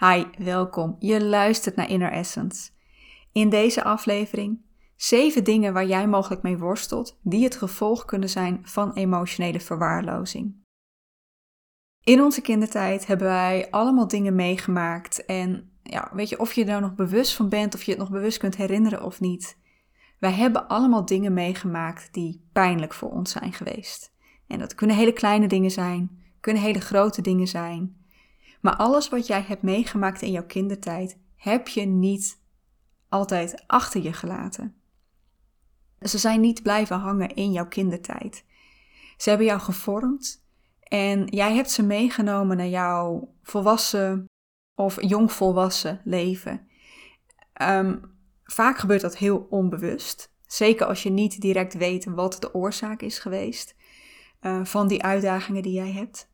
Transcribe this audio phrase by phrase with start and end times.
[0.00, 0.96] Hi, welkom.
[0.98, 2.70] Je luistert naar Inner Essence.
[3.32, 4.60] In deze aflevering
[4.96, 10.64] 7 dingen waar jij mogelijk mee worstelt, die het gevolg kunnen zijn van emotionele verwaarlozing.
[12.04, 16.66] In onze kindertijd hebben wij allemaal dingen meegemaakt en ja, weet je, of je er
[16.66, 19.58] nou nog bewust van bent, of je het nog bewust kunt herinneren of niet.
[20.18, 24.12] Wij hebben allemaal dingen meegemaakt die pijnlijk voor ons zijn geweest.
[24.46, 27.96] En dat kunnen hele kleine dingen zijn, kunnen hele grote dingen zijn.
[28.60, 32.40] Maar alles wat jij hebt meegemaakt in jouw kindertijd, heb je niet
[33.08, 34.76] altijd achter je gelaten.
[36.00, 38.44] Ze zijn niet blijven hangen in jouw kindertijd.
[39.16, 40.44] Ze hebben jou gevormd
[40.82, 44.24] en jij hebt ze meegenomen naar jouw volwassen
[44.74, 46.68] of jongvolwassen leven.
[47.62, 50.32] Um, vaak gebeurt dat heel onbewust.
[50.46, 53.74] Zeker als je niet direct weet wat de oorzaak is geweest
[54.40, 56.27] uh, van die uitdagingen die jij hebt.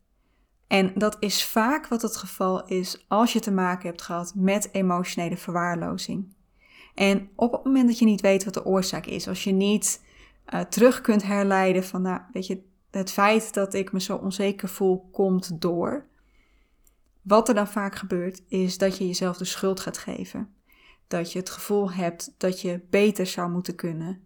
[0.67, 4.69] En dat is vaak wat het geval is als je te maken hebt gehad met
[4.73, 6.35] emotionele verwaarlozing.
[6.95, 10.05] En op het moment dat je niet weet wat de oorzaak is, als je niet
[10.55, 14.69] uh, terug kunt herleiden van, nou, weet je, het feit dat ik me zo onzeker
[14.69, 16.07] voel komt door.
[17.23, 20.55] Wat er dan vaak gebeurt, is dat je jezelf de schuld gaat geven.
[21.07, 24.25] Dat je het gevoel hebt dat je beter zou moeten kunnen,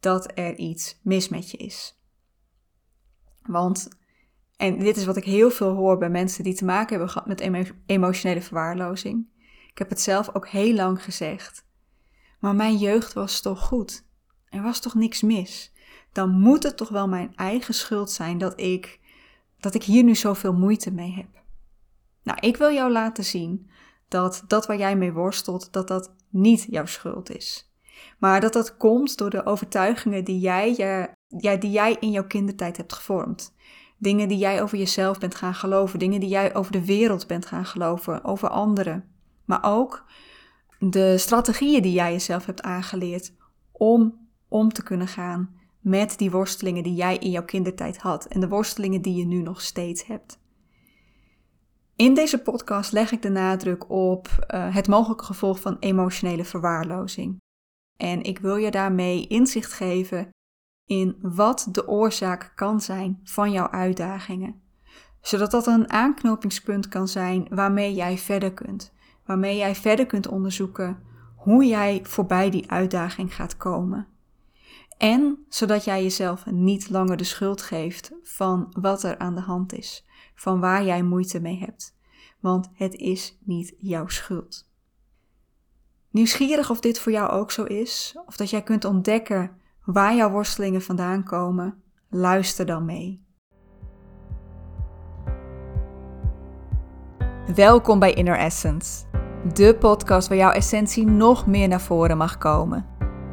[0.00, 1.98] dat er iets mis met je is.
[3.42, 3.88] Want
[4.64, 7.28] en dit is wat ik heel veel hoor bij mensen die te maken hebben gehad
[7.28, 9.26] met emotionele verwaarlozing.
[9.68, 11.66] Ik heb het zelf ook heel lang gezegd.
[12.40, 14.04] Maar mijn jeugd was toch goed?
[14.48, 15.72] Er was toch niks mis?
[16.12, 19.00] Dan moet het toch wel mijn eigen schuld zijn dat ik,
[19.58, 21.42] dat ik hier nu zoveel moeite mee heb.
[22.22, 23.70] Nou, ik wil jou laten zien
[24.08, 27.72] dat dat waar jij mee worstelt, dat dat niet jouw schuld is.
[28.18, 30.74] Maar dat dat komt door de overtuigingen die jij,
[31.28, 33.54] ja, die jij in jouw kindertijd hebt gevormd.
[34.04, 37.46] Dingen die jij over jezelf bent gaan geloven, dingen die jij over de wereld bent
[37.46, 39.04] gaan geloven, over anderen.
[39.44, 40.04] Maar ook
[40.78, 43.32] de strategieën die jij jezelf hebt aangeleerd
[43.72, 48.40] om om te kunnen gaan met die worstelingen die jij in jouw kindertijd had en
[48.40, 50.38] de worstelingen die je nu nog steeds hebt.
[51.96, 57.36] In deze podcast leg ik de nadruk op uh, het mogelijke gevolg van emotionele verwaarlozing.
[57.96, 60.28] En ik wil je daarmee inzicht geven
[60.86, 64.62] in wat de oorzaak kan zijn van jouw uitdagingen.
[65.20, 68.92] Zodat dat een aanknopingspunt kan zijn waarmee jij verder kunt.
[69.26, 71.02] Waarmee jij verder kunt onderzoeken
[71.36, 74.08] hoe jij voorbij die uitdaging gaat komen.
[74.98, 79.72] En zodat jij jezelf niet langer de schuld geeft van wat er aan de hand
[79.72, 81.96] is, van waar jij moeite mee hebt.
[82.40, 84.68] Want het is niet jouw schuld.
[86.10, 90.30] Nieuwsgierig of dit voor jou ook zo is, of dat jij kunt ontdekken waar jouw
[90.30, 91.74] worstelingen vandaan komen,
[92.10, 93.22] luister dan mee.
[97.54, 99.04] Welkom bij Inner Essence,
[99.54, 102.86] de podcast waar jouw essentie nog meer naar voren mag komen.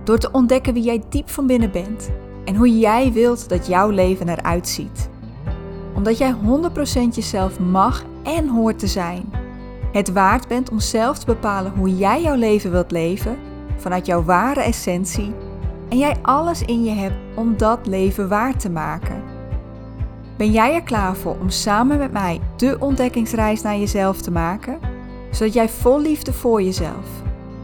[0.04, 2.12] Door te ontdekken wie jij diep van binnen bent
[2.46, 5.10] en hoe jij wilt dat jouw leven eruit ziet.
[5.96, 6.36] Omdat jij 100%
[7.12, 9.34] jezelf mag en hoort te zijn.
[9.92, 13.38] Het waard bent om zelf te bepalen hoe jij jouw leven wilt leven
[13.78, 15.34] vanuit jouw ware essentie
[15.92, 19.24] en jij alles in je hebt om dat leven waar te maken.
[20.38, 24.80] Ben jij er klaar voor om samen met mij de ontdekkingsreis naar jezelf te maken?
[25.32, 27.08] Zodat jij vol liefde voor jezelf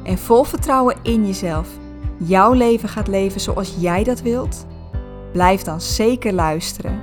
[0.04, 1.70] en vol vertrouwen in jezelf
[2.18, 4.66] jouw leven gaat leven zoals jij dat wilt?
[5.32, 7.02] Blijf dan zeker luisteren.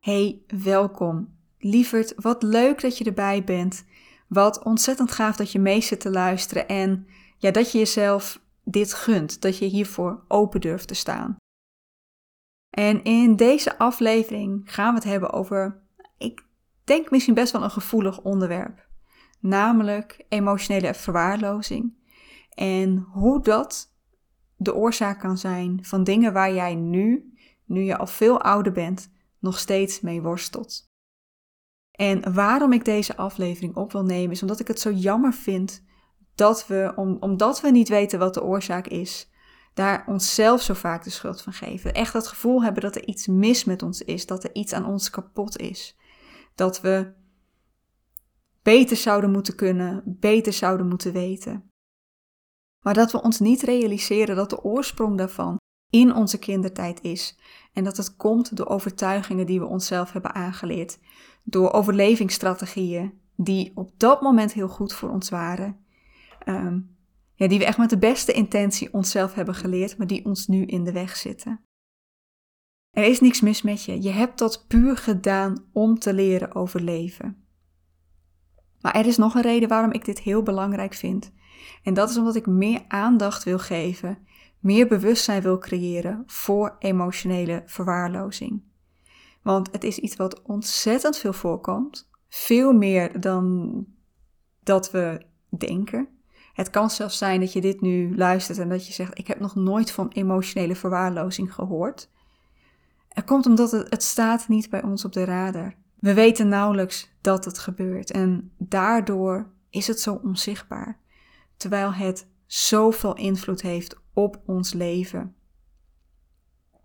[0.00, 1.28] Hey, welkom.
[1.58, 3.84] Lieverd, wat leuk dat je erbij bent.
[4.28, 7.06] Wat ontzettend gaaf dat je mee zit te luisteren en
[7.38, 11.36] ja, dat je jezelf dit gunt, dat je hiervoor open durft te staan.
[12.70, 15.82] En in deze aflevering gaan we het hebben over,
[16.18, 16.44] ik
[16.84, 18.88] denk misschien best wel een gevoelig onderwerp,
[19.40, 21.94] namelijk emotionele verwaarlozing
[22.50, 23.94] en hoe dat
[24.56, 29.10] de oorzaak kan zijn van dingen waar jij nu, nu je al veel ouder bent,
[29.38, 30.85] nog steeds mee worstelt.
[31.96, 35.82] En waarom ik deze aflevering op wil nemen, is omdat ik het zo jammer vind
[36.34, 39.30] dat we, om, omdat we niet weten wat de oorzaak is,
[39.74, 41.94] daar onszelf zo vaak de schuld van geven.
[41.94, 44.86] Echt dat gevoel hebben dat er iets mis met ons is, dat er iets aan
[44.86, 45.96] ons kapot is.
[46.54, 47.12] Dat we
[48.62, 51.70] beter zouden moeten kunnen, beter zouden moeten weten.
[52.80, 55.56] Maar dat we ons niet realiseren dat de oorsprong daarvan
[55.90, 57.38] in onze kindertijd is
[57.72, 60.98] en dat het komt door overtuigingen die we onszelf hebben aangeleerd,
[61.48, 65.84] door overlevingsstrategieën die op dat moment heel goed voor ons waren.
[66.44, 66.80] Ehm,
[67.34, 70.64] ja, die we echt met de beste intentie onszelf hebben geleerd, maar die ons nu
[70.64, 71.60] in de weg zitten.
[72.90, 74.02] Er is niks mis met je.
[74.02, 77.44] Je hebt dat puur gedaan om te leren overleven.
[78.80, 81.32] Maar er is nog een reden waarom ik dit heel belangrijk vind.
[81.82, 84.18] En dat is omdat ik meer aandacht wil geven,
[84.60, 88.62] meer bewustzijn wil creëren voor emotionele verwaarlozing.
[89.46, 93.84] Want het is iets wat ontzettend veel voorkomt, veel meer dan
[94.62, 96.08] dat we denken.
[96.52, 99.40] Het kan zelfs zijn dat je dit nu luistert en dat je zegt: Ik heb
[99.40, 102.10] nog nooit van emotionele verwaarlozing gehoord.
[103.08, 105.74] Het komt omdat het, het staat niet bij ons op de radar.
[105.98, 110.98] We weten nauwelijks dat het gebeurt en daardoor is het zo onzichtbaar,
[111.56, 115.34] terwijl het zoveel invloed heeft op ons leven.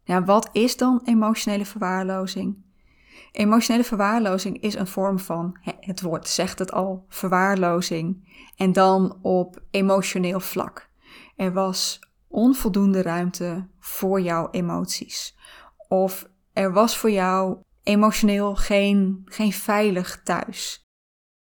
[0.03, 2.63] Ja, wat is dan emotionele verwaarlozing?
[3.31, 8.29] Emotionele verwaarlozing is een vorm van, het woord zegt het al, verwaarlozing.
[8.55, 10.89] En dan op emotioneel vlak.
[11.35, 15.37] Er was onvoldoende ruimte voor jouw emoties.
[15.87, 20.85] Of er was voor jou emotioneel geen, geen veilig thuis.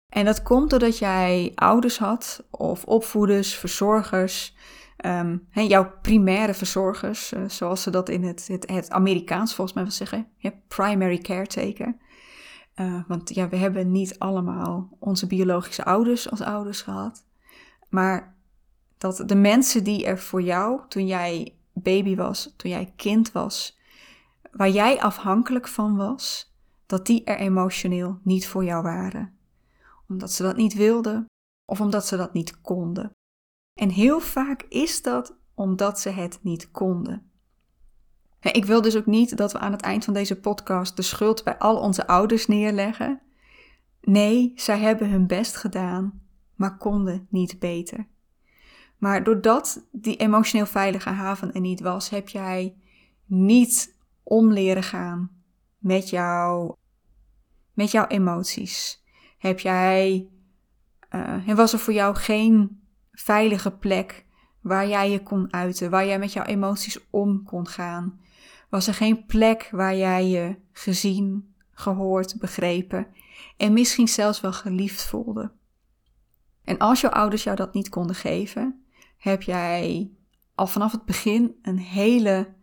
[0.08, 4.56] En dat komt doordat jij ouders had, of opvoeders, verzorgers,
[5.05, 9.93] um, jouw primaire verzorgers, uh, zoals ze dat in het, het, Amerikaans volgens mij wil
[9.93, 10.26] zeggen,
[10.69, 11.97] primary caretaker.
[12.76, 17.25] Uh, want ja, we hebben niet allemaal onze biologische ouders als ouders gehad.
[17.88, 18.37] Maar
[18.99, 23.79] dat de mensen die er voor jou, toen jij baby was, toen jij kind was,
[24.53, 26.55] waar jij afhankelijk van was,
[26.87, 29.38] dat die er emotioneel niet voor jou waren.
[30.08, 31.26] Omdat ze dat niet wilden
[31.64, 33.11] of omdat ze dat niet konden.
[33.81, 37.31] En heel vaak is dat omdat ze het niet konden.
[38.41, 41.44] Ik wil dus ook niet dat we aan het eind van deze podcast de schuld
[41.44, 43.21] bij al onze ouders neerleggen.
[44.00, 46.23] Nee, zij hebben hun best gedaan,
[46.55, 48.06] maar konden niet beter.
[48.99, 52.77] Maar doordat die emotioneel veilige haven er niet was, heb jij
[53.27, 55.31] niet om leren gaan
[55.79, 56.75] met, jou,
[57.73, 59.05] met jouw emoties.
[59.38, 60.29] Heb jij,
[61.11, 62.81] uh, was er voor jou geen
[63.22, 64.25] veilige plek
[64.61, 68.20] waar jij je kon uiten, waar jij met jouw emoties om kon gaan?
[68.69, 73.06] Was er geen plek waar jij je gezien, gehoord, begrepen
[73.56, 75.52] en misschien zelfs wel geliefd voelde?
[76.64, 78.84] En als jouw ouders jou dat niet konden geven,
[79.17, 80.11] heb jij
[80.55, 82.55] al vanaf het begin een hele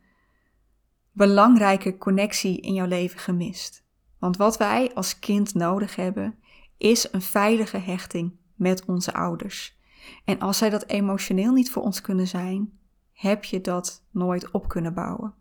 [1.11, 3.85] belangrijke connectie in jouw leven gemist.
[4.19, 6.39] Want wat wij als kind nodig hebben,
[6.77, 9.76] is een veilige hechting met onze ouders.
[10.25, 12.79] En als zij dat emotioneel niet voor ons kunnen zijn,
[13.13, 15.33] heb je dat nooit op kunnen bouwen.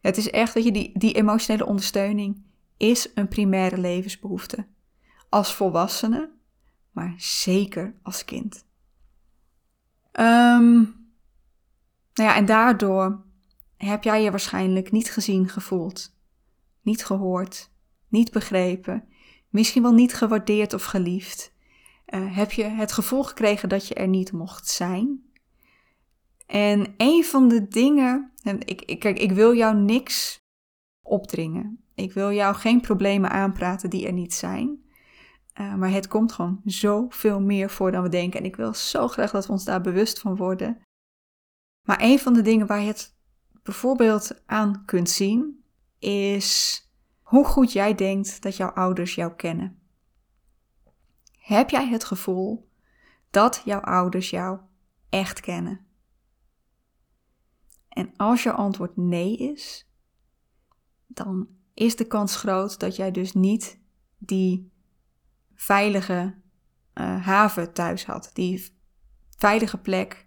[0.00, 2.42] Het is echt dat je die, die emotionele ondersteuning
[2.76, 4.66] is een primaire levensbehoefte.
[5.28, 6.30] Als volwassene,
[6.90, 8.64] maar zeker als kind.
[10.12, 10.74] Um,
[12.14, 13.24] nou ja, en daardoor
[13.76, 16.14] heb jij je waarschijnlijk niet gezien, gevoeld,
[16.82, 17.70] niet gehoord,
[18.08, 19.08] niet begrepen,
[19.48, 21.54] misschien wel niet gewaardeerd of geliefd.
[22.06, 25.24] Uh, heb je het gevoel gekregen dat je er niet mocht zijn.
[26.46, 30.38] En een van de dingen, en ik, ik, kijk, ik wil jou niks
[31.02, 31.84] opdringen.
[31.94, 34.84] Ik wil jou geen problemen aanpraten die er niet zijn.
[35.60, 38.40] Uh, maar het komt gewoon zoveel meer voor dan we denken.
[38.40, 40.82] En ik wil zo graag dat we ons daar bewust van worden.
[41.82, 43.16] Maar een van de dingen waar je het
[43.62, 45.64] bijvoorbeeld aan kunt zien,
[45.98, 46.80] is
[47.22, 49.78] hoe goed jij denkt dat jouw ouders jou kennen.
[51.46, 52.70] Heb jij het gevoel
[53.30, 54.60] dat jouw ouders jou
[55.08, 55.86] echt kennen?
[57.88, 59.90] En als je antwoord nee is,
[61.06, 63.80] dan is de kans groot dat jij dus niet
[64.18, 64.72] die
[65.54, 66.34] veilige
[66.94, 68.30] uh, haven thuis had.
[68.32, 68.76] Die
[69.36, 70.26] veilige plek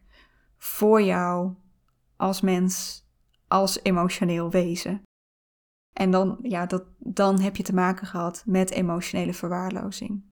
[0.57, 1.53] voor jou
[2.15, 3.05] als mens,
[3.47, 5.01] als emotioneel wezen.
[5.93, 10.28] En dan, ja, dat, dan heb je te maken gehad met emotionele verwaarlozing.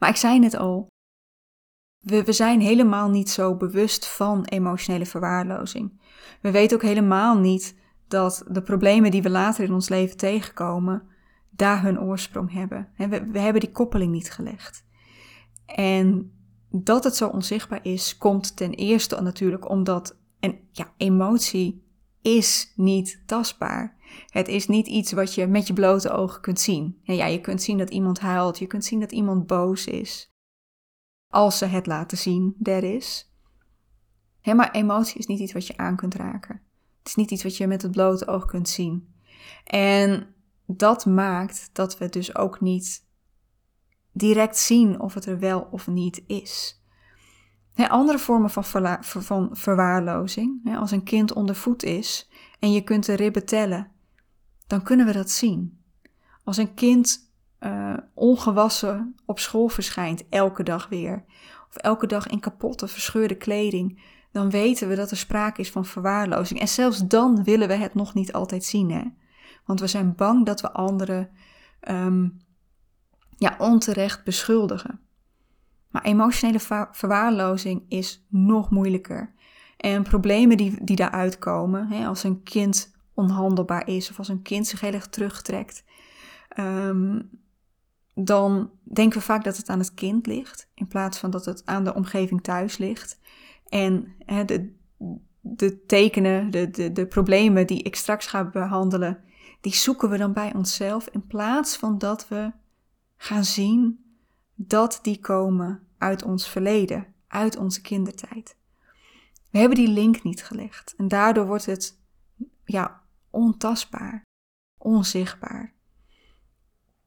[0.00, 0.86] Maar ik zei het al,
[1.98, 6.00] we, we zijn helemaal niet zo bewust van emotionele verwaarlozing.
[6.40, 7.76] We weten ook helemaal niet
[8.08, 11.02] dat de problemen die we later in ons leven tegenkomen,
[11.50, 12.88] daar hun oorsprong hebben.
[12.96, 14.84] We, we hebben die koppeling niet gelegd.
[15.66, 16.32] En
[16.70, 21.85] dat het zo onzichtbaar is, komt ten eerste natuurlijk omdat een ja, emotie
[22.26, 23.96] is niet tastbaar.
[24.30, 27.00] Het is niet iets wat je met je blote ogen kunt zien.
[27.02, 30.34] ja, je kunt zien dat iemand huilt, je kunt zien dat iemand boos is.
[31.32, 33.32] Als ze het laten zien, der is.
[34.42, 36.62] maar emotie is niet iets wat je aan kunt raken.
[36.98, 39.14] Het is niet iets wat je met het blote oog kunt zien.
[39.64, 40.34] En
[40.66, 43.04] dat maakt dat we dus ook niet
[44.12, 46.80] direct zien of het er wel of niet is.
[47.76, 48.64] Andere vormen van,
[49.02, 53.90] van verwaarlozing, als een kind onder voet is en je kunt de ribben tellen,
[54.66, 55.80] dan kunnen we dat zien.
[56.44, 61.24] Als een kind uh, ongewassen op school verschijnt, elke dag weer,
[61.68, 64.02] of elke dag in kapotte, verscheurde kleding,
[64.32, 66.60] dan weten we dat er sprake is van verwaarlozing.
[66.60, 69.02] En zelfs dan willen we het nog niet altijd zien, hè?
[69.64, 71.30] Want we zijn bang dat we anderen
[71.88, 72.38] um,
[73.36, 75.00] ja, onterecht beschuldigen.
[75.96, 79.34] Maar emotionele verwaarlozing is nog moeilijker.
[79.76, 84.42] En problemen die, die daaruit komen, hè, als een kind onhandelbaar is of als een
[84.42, 85.84] kind zich heel erg terugtrekt,
[86.58, 87.30] um,
[88.14, 91.66] dan denken we vaak dat het aan het kind ligt, in plaats van dat het
[91.66, 93.20] aan de omgeving thuis ligt.
[93.68, 94.74] En hè, de,
[95.40, 99.20] de tekenen, de, de, de problemen die ik straks ga behandelen,
[99.60, 102.52] die zoeken we dan bij onszelf, in plaats van dat we
[103.16, 104.04] gaan zien
[104.54, 108.56] dat die komen uit ons verleden, uit onze kindertijd.
[109.50, 112.00] We hebben die link niet gelegd en daardoor wordt het
[112.64, 114.22] ja, ontastbaar,
[114.78, 115.74] onzichtbaar.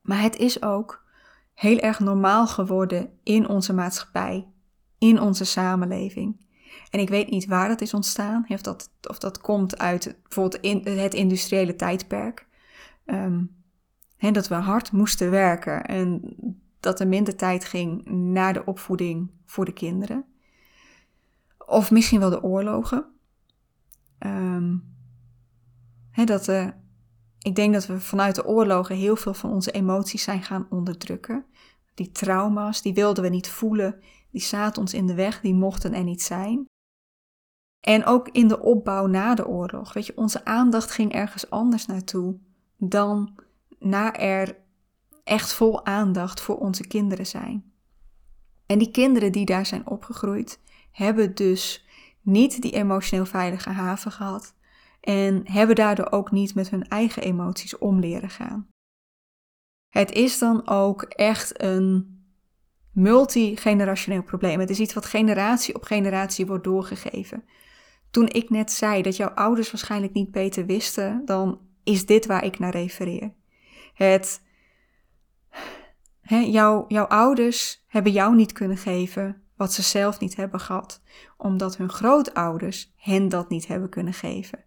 [0.02, 1.06] Maar het is ook
[1.54, 4.48] heel erg normaal geworden in onze maatschappij,
[4.98, 6.48] in onze samenleving.
[6.90, 10.86] En ik weet niet waar dat is ontstaan, of dat, of dat komt uit bijvoorbeeld
[10.86, 12.48] het industriële tijdperk.
[13.06, 13.58] Um,
[14.18, 16.36] dat we hard moesten werken en
[16.80, 20.26] dat er minder tijd ging naar de opvoeding voor de kinderen.
[21.66, 23.06] Of misschien wel de oorlogen.
[24.20, 24.98] Um,
[26.26, 26.68] dat, uh,
[27.40, 31.46] ik denk dat we vanuit de oorlogen heel veel van onze emoties zijn gaan onderdrukken.
[31.94, 34.00] Die trauma's, die wilden we niet voelen,
[34.32, 36.66] die zaten ons in de weg, die mochten er niet zijn.
[37.80, 41.86] En ook in de opbouw na de oorlog, weet je, onze aandacht ging ergens anders
[41.86, 42.38] naartoe
[42.78, 43.36] dan
[43.80, 44.58] naar er
[45.30, 47.74] echt vol aandacht voor onze kinderen zijn.
[48.66, 50.60] En die kinderen die daar zijn opgegroeid,
[50.92, 51.86] hebben dus
[52.22, 54.54] niet die emotioneel veilige haven gehad
[55.02, 58.68] en hebben daardoor ook niet met hun eigen emoties om leren gaan.
[59.90, 62.18] Het is dan ook echt een
[62.94, 64.60] multigenerationeel probleem.
[64.60, 67.44] Het is iets wat generatie op generatie wordt doorgegeven.
[68.12, 72.44] Toen ik net zei dat jouw ouders waarschijnlijk niet beter wisten, dan is dit waar
[72.44, 73.34] ik naar refereer.
[73.94, 74.42] Het,
[76.38, 81.02] jouw, jouw ouders hebben jou niet kunnen geven wat ze zelf niet hebben gehad,
[81.38, 84.64] omdat hun grootouders hen dat niet hebben kunnen geven.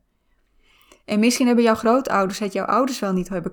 [1.04, 3.52] En misschien hebben jouw grootouders het jouw ouders wel niet, hebben,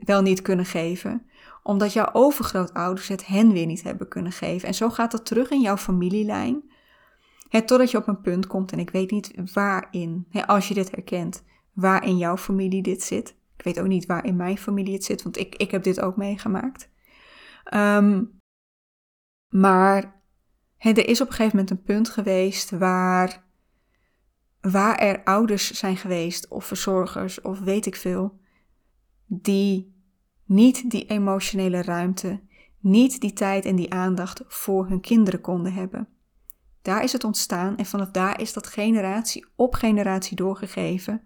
[0.00, 1.26] wel niet kunnen geven,
[1.62, 4.68] omdat jouw overgrootouders het hen weer niet hebben kunnen geven.
[4.68, 6.70] En zo gaat dat terug in jouw familielijn.
[7.48, 10.90] Het, totdat je op een punt komt, en ik weet niet waarin, als je dit
[10.90, 13.34] herkent, waar in jouw familie dit zit.
[13.56, 16.00] Ik weet ook niet waar in mijn familie het zit, want ik, ik heb dit
[16.00, 16.89] ook meegemaakt.
[17.64, 18.24] Ehm,
[19.48, 20.22] maar
[20.76, 23.44] er is op een gegeven moment een punt geweest waar,
[24.60, 28.40] waar er ouders zijn geweest, of verzorgers, of weet ik veel,
[29.26, 29.94] die
[30.44, 32.40] niet die emotionele ruimte,
[32.78, 36.08] niet die tijd en die aandacht voor hun kinderen konden hebben.
[36.82, 41.24] Daar is het ontstaan en vanaf daar is dat generatie op generatie doorgegeven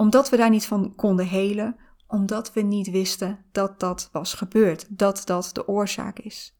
[0.00, 1.76] omdat we daar niet van konden helen,
[2.10, 6.56] omdat we niet wisten dat dat was gebeurd, dat dat de oorzaak is.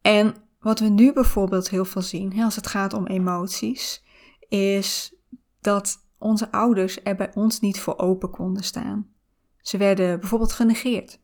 [0.00, 4.04] En wat we nu bijvoorbeeld heel veel zien, als het gaat om emoties,
[4.48, 5.14] is
[5.60, 9.08] dat onze ouders er bij ons niet voor open konden staan.
[9.60, 11.20] Ze werden bijvoorbeeld genegeerd.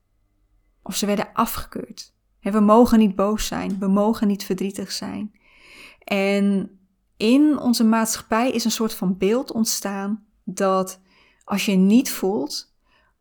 [0.83, 2.14] Of ze werden afgekeurd.
[2.41, 5.33] We mogen niet boos zijn, we mogen niet verdrietig zijn.
[5.99, 6.79] En
[7.17, 11.00] in onze maatschappij is een soort van beeld ontstaan dat
[11.45, 12.74] als je niet voelt,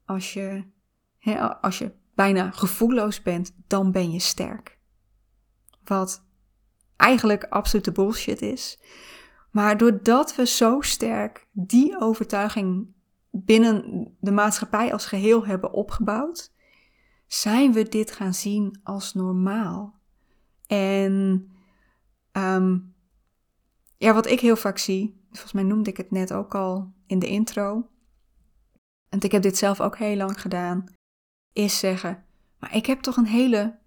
[0.05, 0.63] als je,
[1.17, 4.79] hè, als je bijna gevoelloos bent, dan ben je sterk.
[5.83, 6.25] Wat
[6.95, 8.79] eigenlijk absolute bullshit is.
[9.51, 12.88] Maar doordat we zo sterk die overtuiging
[13.31, 16.51] binnen de maatschappij als geheel hebben opgebouwd,
[17.27, 20.00] zijn we dit gaan zien als normaal.
[20.67, 21.48] En
[22.31, 22.95] um,
[23.98, 27.19] ja, wat ik heel vaak zie, volgens mij noemde ik het net ook al in
[27.19, 27.89] de intro,
[29.13, 30.86] en ik heb dit zelf ook heel lang gedaan,
[31.51, 32.24] is zeggen:
[32.60, 33.77] Maar ik heb toch een hele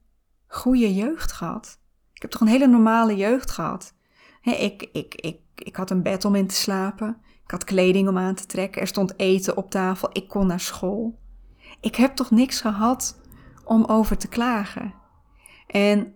[0.47, 1.79] goede jeugd gehad.
[2.13, 3.95] Ik heb toch een hele normale jeugd gehad.
[4.43, 7.21] ik, ik, ik, ik had een bed om in te slapen.
[7.45, 8.81] Ik had kleding om aan te trekken.
[8.81, 10.09] Er stond eten op tafel.
[10.13, 11.19] Ik kon naar school.
[11.81, 13.21] Ik heb toch niks gehad
[13.65, 14.95] om over te klagen.
[15.67, 16.15] En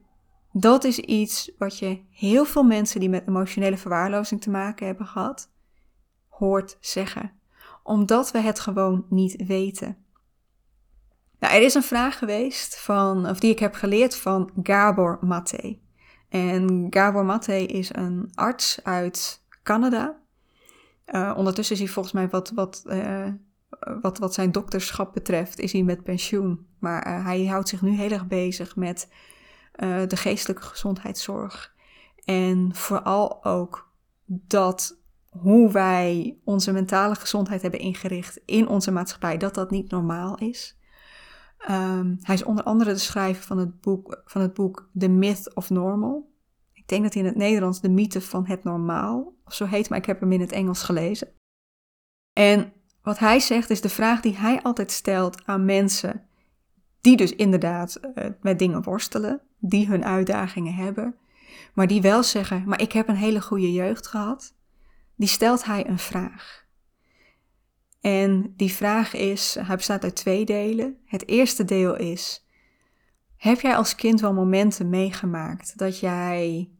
[0.52, 5.06] dat is iets wat je heel veel mensen die met emotionele verwaarlozing te maken hebben
[5.06, 5.50] gehad,
[6.28, 7.39] hoort zeggen.
[7.90, 9.96] Omdat we het gewoon niet weten.
[11.38, 15.78] Nou, er is een vraag geweest van, of die ik heb geleerd van Gabor Mate.
[16.28, 20.20] En Gabor Mate is een arts uit Canada.
[21.06, 23.28] Uh, ondertussen is hij volgens mij wat, wat, uh,
[24.00, 26.66] wat, wat zijn dokterschap betreft, is hij met pensioen.
[26.78, 29.08] Maar uh, hij houdt zich nu heel erg bezig met
[30.06, 31.74] de geestelijke gezondheidszorg.
[32.24, 33.90] En vooral ook
[34.26, 34.99] dat
[35.30, 40.78] hoe wij onze mentale gezondheid hebben ingericht in onze maatschappij, dat dat niet normaal is.
[41.70, 45.54] Um, hij is onder andere de schrijver van het boek, van het boek The Myth
[45.54, 46.32] of Normal.
[46.72, 49.88] Ik denk dat hij in het Nederlands de mythe van het normaal of zo heet,
[49.88, 51.28] maar ik heb hem in het Engels gelezen.
[52.32, 52.72] En
[53.02, 56.28] wat hij zegt is de vraag die hij altijd stelt aan mensen
[57.00, 61.14] die dus inderdaad uh, met dingen worstelen, die hun uitdagingen hebben,
[61.74, 64.54] maar die wel zeggen: Maar ik heb een hele goede jeugd gehad.
[65.20, 66.66] Die stelt hij een vraag.
[68.00, 70.98] En die vraag is: hij bestaat uit twee delen.
[71.04, 72.46] Het eerste deel is:
[73.36, 76.70] Heb jij als kind wel momenten meegemaakt dat jij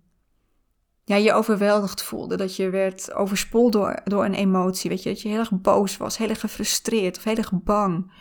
[1.05, 2.37] ja, je overweldigd voelde.
[2.37, 4.91] Dat je werd overspoeld door, door een emotie.
[4.91, 8.13] Weet je, dat je heel erg boos was, heel erg gefrustreerd of heel erg bang.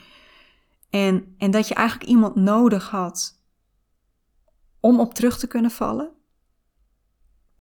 [0.89, 3.41] En, en dat je eigenlijk iemand nodig had
[4.79, 6.11] om op terug te kunnen vallen.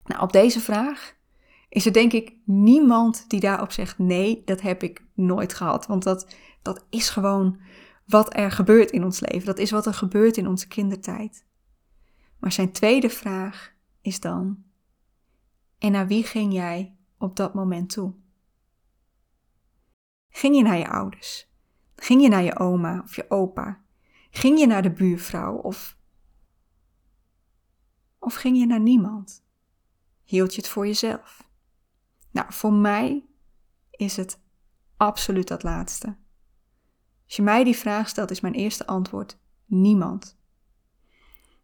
[0.04, 1.16] Nou, op deze vraag
[1.68, 5.86] is er denk ik niemand die daarop zegt: nee, dat heb ik nooit gehad.
[5.86, 7.60] Want dat, dat is gewoon
[8.04, 9.46] wat er gebeurt in ons leven.
[9.46, 11.46] Dat is wat er gebeurt in onze kindertijd.
[12.38, 14.64] Maar zijn tweede vraag is dan:
[15.78, 18.14] en naar wie ging jij op dat moment toe?
[20.28, 21.48] Ging je naar je ouders?
[21.96, 23.80] Ging je naar je oma of je opa?
[24.30, 25.96] Ging je naar de buurvrouw of.
[28.18, 29.44] Of ging je naar niemand?
[30.24, 31.47] Hield je het voor jezelf?
[32.38, 33.24] Nou, voor mij
[33.90, 34.40] is het
[34.96, 36.06] absoluut dat laatste.
[37.24, 40.38] Als je mij die vraag stelt, is mijn eerste antwoord niemand.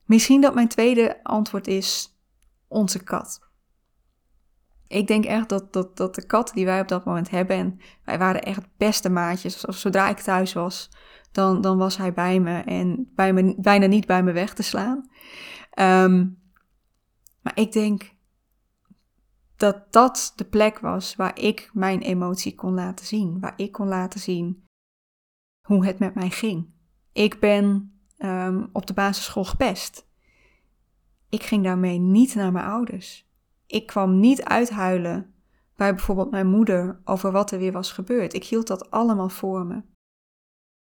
[0.04, 2.18] Misschien dat mijn tweede antwoord is
[2.68, 3.40] onze kat.
[4.86, 7.80] Ik denk echt dat, dat, dat de kat die wij op dat moment hebben, en
[8.04, 9.60] wij waren echt beste maatjes.
[9.60, 10.90] Zodra ik thuis was,
[11.32, 14.62] dan, dan was hij bij me en bij me, bijna niet bij me weg te
[14.62, 15.10] slaan.
[15.70, 16.26] Ehm,
[17.40, 18.13] maar ik denk
[19.56, 23.40] dat dat de plek was waar ik mijn emotie kon laten zien.
[23.40, 24.66] Waar ik kon laten zien
[25.66, 26.72] hoe het met mij ging.
[27.12, 30.08] Ik ben um, op de basisschool gepest.
[31.28, 33.28] Ik ging daarmee niet naar mijn ouders.
[33.66, 35.34] Ik kwam niet uithuilen
[35.76, 38.34] bij bijvoorbeeld mijn moeder over wat er weer was gebeurd.
[38.34, 39.82] Ik hield dat allemaal voor me.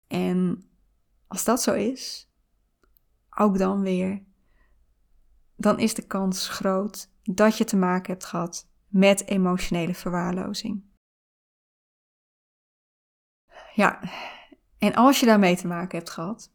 [0.07, 0.69] En
[1.27, 2.31] als dat zo is,
[3.39, 4.23] ook dan weer,
[5.57, 10.85] dan is de kans groot dat je te maken hebt gehad met emotionele verwaarlozing.
[13.75, 14.01] Ja,
[14.79, 16.53] en als je daarmee te maken hebt gehad,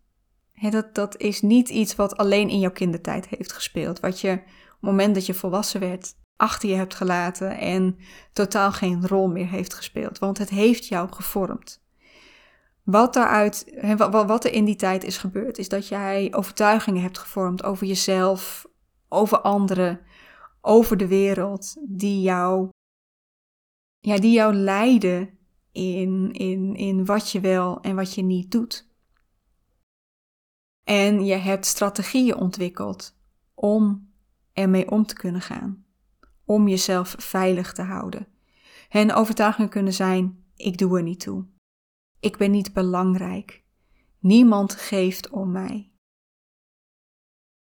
[0.70, 4.44] dat, dat is niet iets wat alleen in jouw kindertijd heeft gespeeld, wat je het
[4.80, 7.98] moment dat je volwassen werd achter je hebt gelaten en
[8.34, 10.20] totaal geen rol meer heeft gespeeld.
[10.20, 11.84] Want het heeft jou gevormd.
[12.84, 13.74] Wat, daaruit,
[14.10, 18.66] wat er in die tijd is gebeurd, is dat jij overtuigingen hebt gevormd over jezelf,
[19.10, 20.00] over anderen,
[20.62, 22.70] over de wereld, die jou,
[24.00, 25.38] ja, die jou leiden
[25.72, 28.90] in, in, in wat je wel en wat je niet doet.
[30.84, 33.18] En je hebt strategieën ontwikkeld
[33.54, 34.14] om
[34.54, 35.86] ermee om te kunnen gaan.
[36.46, 38.28] Om jezelf veilig te houden.
[38.90, 41.46] En overtuigingen kunnen zijn: ik doe er niet toe.
[42.20, 43.64] Ik ben niet belangrijk.
[44.20, 45.92] Niemand geeft om mij.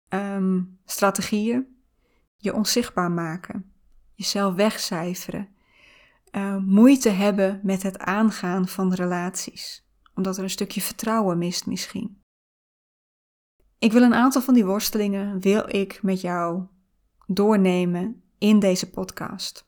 [0.10, 1.79] Um, strategieën:
[2.42, 3.74] je onzichtbaar maken,
[4.14, 5.50] jezelf wegcijferen,
[6.32, 12.22] uh, moeite hebben met het aangaan van relaties, omdat er een stukje vertrouwen mist misschien.
[13.80, 16.64] Ik wil een aantal van die worstelingen wil ik met jou
[17.28, 19.68] doornemen in deze podcast.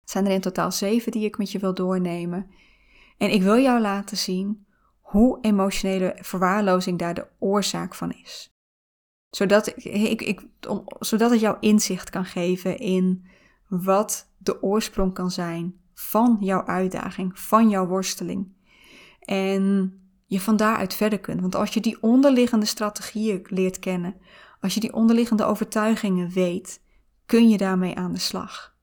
[0.00, 2.50] Het zijn er in totaal zeven die ik met je wil doornemen.
[3.18, 4.66] En ik wil jou laten zien
[5.00, 8.53] hoe emotionele verwaarlozing daar de oorzaak van is.
[9.34, 10.46] Zodat, ik, ik,
[10.98, 13.26] zodat het jou inzicht kan geven in
[13.68, 18.52] wat de oorsprong kan zijn van jouw uitdaging, van jouw worsteling.
[19.20, 19.94] En
[20.26, 21.40] je van daaruit verder kunt.
[21.40, 24.16] Want als je die onderliggende strategieën leert kennen,
[24.60, 26.82] als je die onderliggende overtuigingen weet,
[27.26, 28.76] kun je daarmee aan de slag.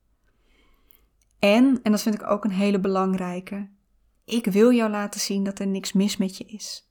[1.39, 3.69] En, en dat vind ik ook een hele belangrijke,
[4.25, 6.89] ik wil jou laten zien dat er niks mis met je is.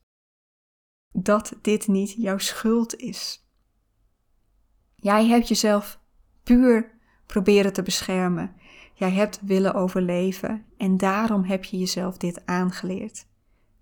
[1.11, 3.40] Dat dit niet jouw schuld is.
[5.01, 5.99] Jij hebt jezelf
[6.43, 6.91] puur
[7.25, 8.55] proberen te beschermen.
[8.93, 13.25] Jij hebt willen overleven en daarom heb je jezelf dit aangeleerd.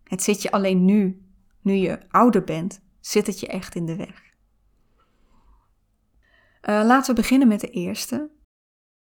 [0.03, 1.25] Het zit je alleen nu,
[1.61, 4.27] nu je ouder bent, zit het je echt in de weg.
[6.69, 8.29] Uh, laten we beginnen met de eerste.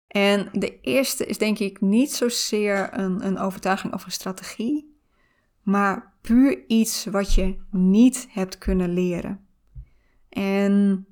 [0.06, 4.98] En de eerste is denk ik niet zozeer een, een overtuiging of een strategie,
[5.62, 9.46] maar puur iets wat je niet hebt kunnen leren.
[10.28, 11.06] En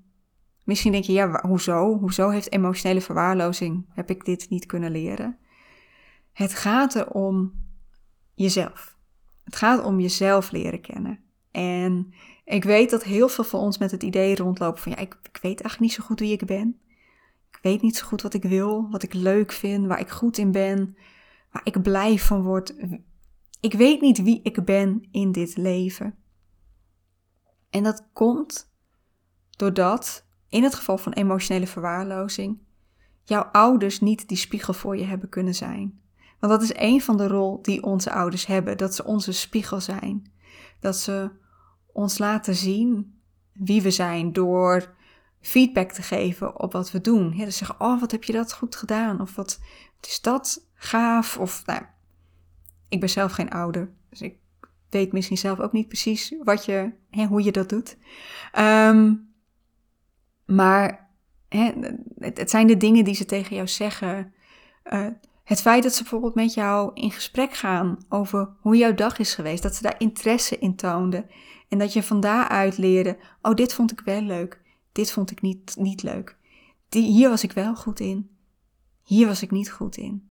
[0.68, 1.98] misschien denk je, ja, hoezo?
[1.98, 5.38] Hoezo heeft emotionele verwaarlozing, heb ik dit niet kunnen leren?
[6.32, 7.52] Het gaat er om
[8.34, 8.96] jezelf.
[9.44, 11.20] Het gaat om jezelf leren kennen.
[11.50, 15.18] En ik weet dat heel veel van ons met het idee rondlopen van ja, ik,
[15.22, 16.80] ik weet eigenlijk niet zo goed wie ik ben.
[17.50, 20.38] Ik weet niet zo goed wat ik wil, wat ik leuk vind, waar ik goed
[20.38, 20.96] in ben,
[21.52, 22.74] waar ik blij van word.
[23.60, 26.14] Ik weet niet wie ik ben in dit leven.
[27.70, 28.72] En dat komt
[29.50, 32.58] doordat, in het geval van emotionele verwaarlozing,
[33.22, 36.00] jouw ouders niet die spiegel voor je hebben kunnen zijn.
[36.38, 39.80] Want dat is een van de rol die onze ouders hebben, dat ze onze spiegel
[39.80, 40.32] zijn.
[40.80, 41.30] Dat ze
[41.92, 43.18] ons laten zien
[43.52, 44.94] wie we zijn door
[45.40, 47.36] feedback te geven op wat we doen.
[47.36, 49.20] Ja, dus zeggen, oh, wat heb je dat goed gedaan?
[49.20, 49.60] Of wat,
[50.00, 51.38] is dat gaaf?
[51.38, 51.82] Of, nou,
[52.88, 54.36] ik ben zelf geen ouder, dus ik
[54.90, 57.96] weet misschien zelf ook niet precies wat je, hè, hoe je dat doet.
[58.52, 59.14] Ehm,
[60.48, 61.10] maar
[61.48, 61.72] hè,
[62.18, 64.32] het, zijn de dingen die ze tegen jou zeggen.
[64.92, 65.06] Uh,
[65.44, 69.34] het feit dat ze bijvoorbeeld met jou in gesprek gaan over hoe jouw dag is
[69.34, 71.26] geweest, dat ze daar interesse in toonden
[71.68, 74.60] en dat je van daaruit leerde, oh dit vond ik wel leuk,
[74.92, 76.36] dit vond ik niet, niet leuk.
[76.88, 78.30] Die, hier was ik wel goed in,
[79.02, 80.28] hier was ik niet goed in.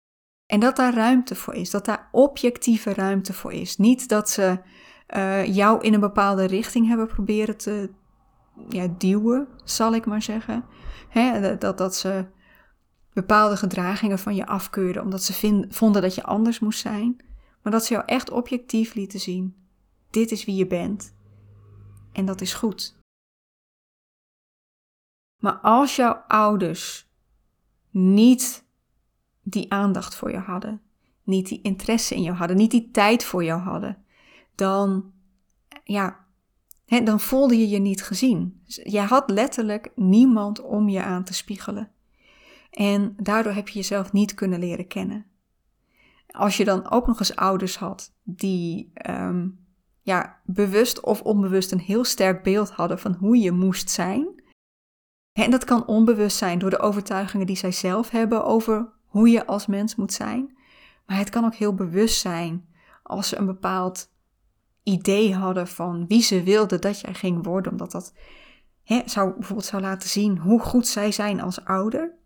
[0.47, 3.77] En dat daar ruimte voor is, dat daar objectieve ruimte voor is.
[3.77, 4.59] Niet dat ze
[5.17, 7.91] uh, jou in een bepaalde richting hebben proberen te
[8.69, 10.65] ja, duwen, zal ik maar zeggen.
[11.09, 12.27] Hè, dat, dat ze
[13.13, 17.17] bepaalde gedragingen van je afkeurden omdat ze vonden dat je anders moest zijn,
[17.63, 19.55] maar dat ze jou echt objectief lieten zien.
[20.11, 21.15] Dit is wie je bent.
[22.13, 22.99] En dat is goed.
[25.39, 27.09] Maar als jouw ouders
[27.91, 28.65] niet
[29.43, 30.83] die aandacht voor je hadden,
[31.23, 34.05] niet die interesse in jou hadden, niet die tijd voor jou hadden,
[34.55, 35.13] dan,
[35.85, 36.20] ja,
[36.99, 38.63] dan voelde je je niet gezien.
[38.67, 41.91] Je had letterlijk niemand om je aan te spiegelen.
[42.71, 45.27] En daardoor heb je jezelf niet kunnen leren kennen.
[46.31, 49.49] Als je dan ook nog eens ouders had die ehm,
[50.03, 54.43] ja, bewust of onbewust een heel sterk beeld hadden van hoe je moest zijn.
[55.33, 59.47] En dat kan onbewust zijn door de overtuigingen die zij zelf hebben over hoe je
[59.47, 60.57] als mens moet zijn.
[61.07, 62.69] Maar het kan ook heel bewust zijn
[63.03, 64.10] als ze een bepaald
[64.83, 68.15] idee hadden van wie ze wilden dat jij ging worden, omdat dat
[68.83, 72.19] hè, zou, bijvoorbeeld zou laten zien hoe goed zij zijn als ouder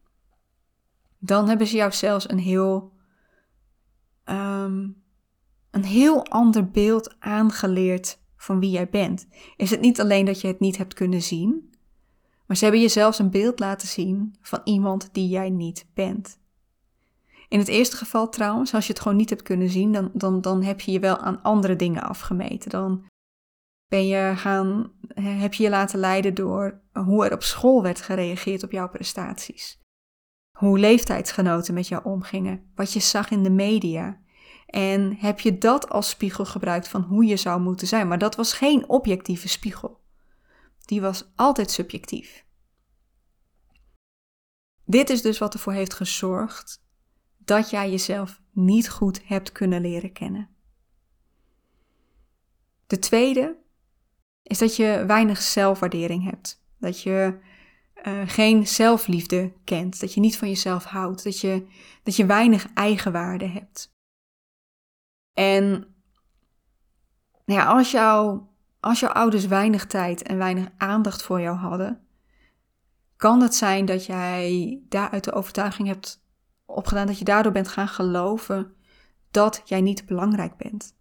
[1.27, 2.93] dan hebben ze jou zelfs een heel,
[4.25, 5.03] um,
[5.71, 9.27] een heel ander beeld aangeleerd van wie jij bent.
[9.57, 11.75] Is het niet alleen dat je het niet hebt kunnen zien,
[12.47, 16.39] maar ze hebben je zelfs een beeld laten zien van iemand die jij niet bent.
[17.49, 20.41] In het eerste geval trouwens, als je het gewoon niet hebt kunnen zien, dan, dan,
[20.41, 22.71] dan heb je je wel aan andere dingen afgemeten.
[22.71, 23.05] Dan
[23.89, 28.63] ben je gaan, heb je je laten leiden door hoe er op school werd gereageerd
[28.63, 29.83] op jouw prestaties
[30.59, 34.23] hoe leeftijdsgenoten met jou omgingen, wat je zag in de media.
[34.67, 38.09] En heb je dat als spiegel gebruikt van hoe je zou moeten zijn?
[38.09, 40.01] Maar dat was geen objectieve spiegel.
[40.85, 42.45] Die was altijd subjectief.
[44.85, 46.84] Dit is dus wat ervoor heeft gezorgd
[47.45, 50.49] dat jij jezelf niet goed hebt kunnen leren kennen.
[52.87, 53.57] De tweede
[54.43, 56.63] is dat je weinig zelfwaardering hebt.
[56.79, 57.39] Dat je
[58.07, 61.67] uh, geen zelfliefde kent, dat je niet van jezelf houdt, dat je,
[62.03, 63.93] dat je weinig eigenwaarde hebt.
[65.33, 65.71] En
[67.45, 68.41] nou ja, als, jou,
[68.81, 72.07] als jouw ouders weinig tijd en weinig aandacht voor jou hadden,
[73.17, 76.24] kan het zijn dat jij daaruit de overtuiging hebt
[76.67, 78.75] opgedaan dat je daardoor bent gaan geloven
[79.31, 80.95] dat jij niet belangrijk bent.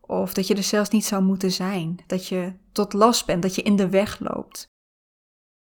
[0.00, 3.54] Of dat je er zelfs niet zou moeten zijn, dat je tot last bent, dat
[3.54, 4.66] je in de weg loopt.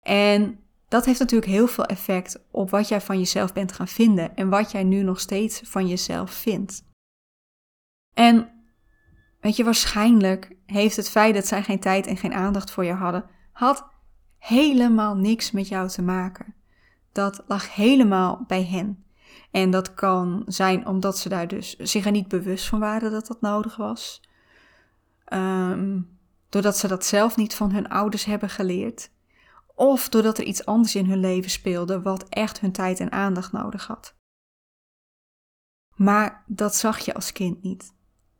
[0.01, 4.35] En dat heeft natuurlijk heel veel effect op wat jij van jezelf bent gaan vinden
[4.35, 6.83] en wat jij nu nog steeds van jezelf vindt.
[8.13, 8.49] En
[9.39, 12.93] weet je, waarschijnlijk heeft het feit dat zij geen tijd en geen aandacht voor je
[12.93, 13.87] hadden, had
[14.37, 16.55] helemaal niks met jou te maken.
[17.11, 19.05] Dat lag helemaal bij hen.
[19.51, 23.27] En dat kan zijn omdat ze daar dus zich er niet bewust van waren dat
[23.27, 24.21] dat nodig was.
[25.33, 29.11] Um, doordat ze dat zelf niet van hun ouders hebben geleerd.
[29.75, 33.51] Of doordat er iets anders in hun leven speelde wat echt hun tijd en aandacht
[33.51, 34.15] nodig had.
[35.95, 37.93] Maar dat zag je als kind niet.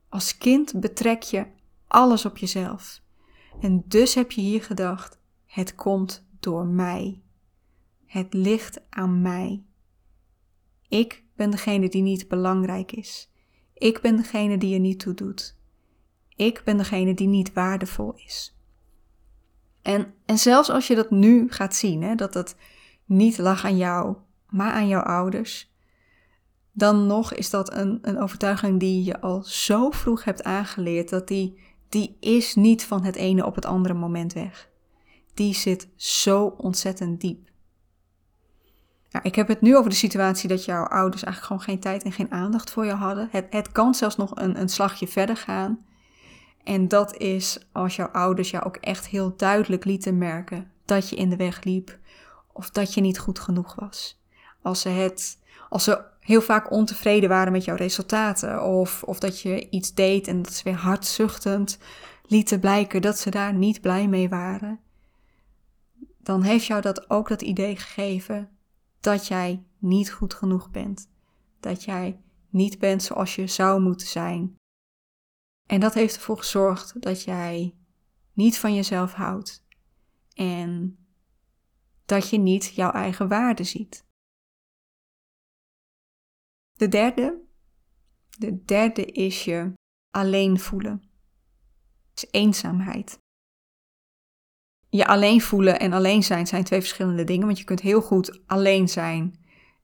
[0.10, 1.46] Als kind betrek je
[1.88, 3.02] alles op jezelf.
[3.62, 7.22] En dus heb je hier gedacht: het komt door mij.
[8.06, 9.64] Het ligt aan mij.
[10.92, 13.30] Ik ben degene die niet belangrijk is.
[13.74, 15.56] Ik ben degene die er niet toe doet.
[16.36, 18.56] Ik ben degene die niet waardevol is.
[19.82, 22.56] En, en zelfs als je dat nu gaat zien, hè, dat het
[23.06, 24.16] niet lag aan jou,
[24.50, 25.72] maar aan jouw ouders,
[26.72, 31.28] dan nog is dat een, een overtuiging die je al zo vroeg hebt aangeleerd, dat
[31.28, 34.70] die, die is niet van het ene op het andere moment weg.
[35.34, 37.51] Die zit zo ontzettend diep.
[39.12, 42.04] Nou, ik heb het nu over de situatie dat jouw ouders eigenlijk gewoon geen tijd
[42.04, 43.28] en geen aandacht voor je hadden.
[43.32, 45.86] Het, het kan zelfs nog een, een slagje verder gaan.
[46.64, 51.16] En dat is als jouw ouders jou ook echt heel duidelijk lieten merken dat je
[51.16, 51.98] in de weg liep
[52.54, 54.22] of dat je niet goed genoeg was.
[54.62, 55.38] Als ze, het,
[55.70, 60.28] als ze heel vaak ontevreden waren met jouw resultaten of, of dat je iets deed
[60.28, 61.78] en dat ze weer hartzuchtend
[62.26, 64.80] lieten blijken dat ze daar niet blij mee waren,
[66.18, 68.50] dan heeft jou dat ook dat idee gegeven
[69.02, 71.10] dat jij niet goed genoeg bent.
[71.60, 74.56] Dat jij niet bent zoals je zou moeten zijn.
[75.70, 77.76] En dat heeft ervoor gezorgd dat jij
[78.34, 79.66] niet van jezelf houdt.
[80.34, 80.98] En
[82.06, 84.06] dat je niet jouw eigen waarde ziet.
[86.72, 87.42] De derde,
[88.30, 89.74] de derde is je
[90.10, 91.10] alleen voelen.
[92.14, 93.21] is eenzaamheid.
[94.94, 98.42] Je alleen voelen en alleen zijn zijn twee verschillende dingen, want je kunt heel goed
[98.48, 99.36] alleen zijn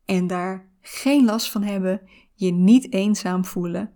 [0.06, 2.02] en daar geen last van hebben,
[2.34, 3.94] je niet eenzaam voelen.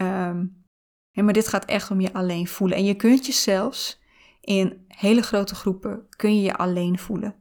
[0.00, 0.64] Um,
[1.12, 2.76] maar dit gaat echt om je alleen voelen.
[2.76, 4.00] En je kunt je zelfs
[4.40, 7.34] in hele grote groepen kun je je alleen voelen.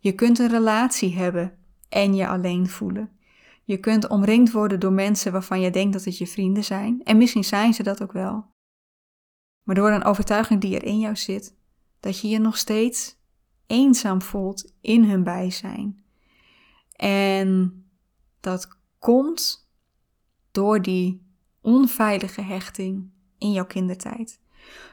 [0.00, 3.10] Je kunt een relatie hebben en je alleen voelen.
[3.64, 7.00] Je kunt omringd worden door mensen waarvan je denkt dat het je vrienden zijn.
[7.04, 8.46] En misschien zijn ze dat ook wel.
[9.62, 11.56] Maar door een overtuiging die er in jou zit,
[12.06, 13.16] dat je je nog steeds
[13.66, 16.04] eenzaam voelt in hun bijzijn.
[16.92, 17.84] En
[18.40, 19.68] dat komt
[20.50, 21.26] door die
[21.60, 24.40] onveilige hechting in jouw kindertijd.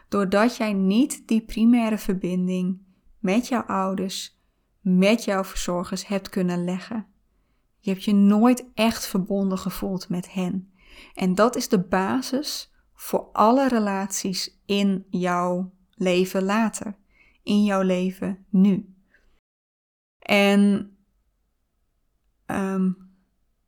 [0.10, 2.82] Doordat jij niet die primaire verbinding
[3.20, 4.40] met jouw ouders,
[4.80, 7.08] met jouw verzorgers hebt kunnen leggen.
[7.80, 10.74] Je hebt je nooit echt verbonden gevoeld met hen.
[11.14, 17.02] En dat is de basis voor alle relaties in jouw leven later,
[17.44, 18.96] in jouw leven nu.
[20.20, 20.92] En,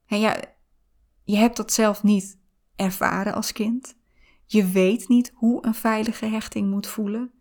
[0.06, 0.44] en ja,
[1.24, 2.40] je hebt dat zelf niet
[2.76, 3.98] ervaren als kind.
[4.46, 7.32] Je weet niet hoe een veilige hechting moet voelen.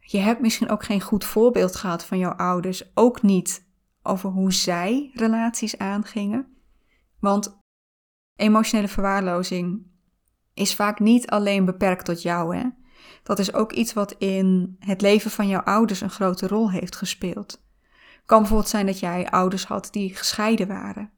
[0.00, 3.66] Je hebt misschien ook geen goed voorbeeld gehad van jouw ouders, ook niet
[4.02, 6.56] over hoe zij relaties aangingen.
[7.18, 7.58] Want
[8.36, 9.86] emotionele verwaarlozing
[10.54, 12.56] is vaak niet alleen beperkt tot jou.
[12.56, 12.68] Hè?
[13.22, 16.96] Dat is ook iets wat in het leven van jouw ouders een grote rol heeft
[16.96, 17.62] gespeeld.
[18.26, 21.10] Kan bijvoorbeeld zijn dat jij ouders had die gescheiden waren.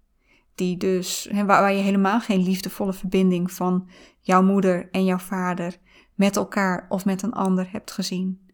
[0.54, 3.88] Die dus, waar, je helemaal geen liefdevolle verbinding van
[4.20, 5.76] jouw moeder en jouw vader
[6.14, 8.48] met elkaar of met een ander hebt gezien.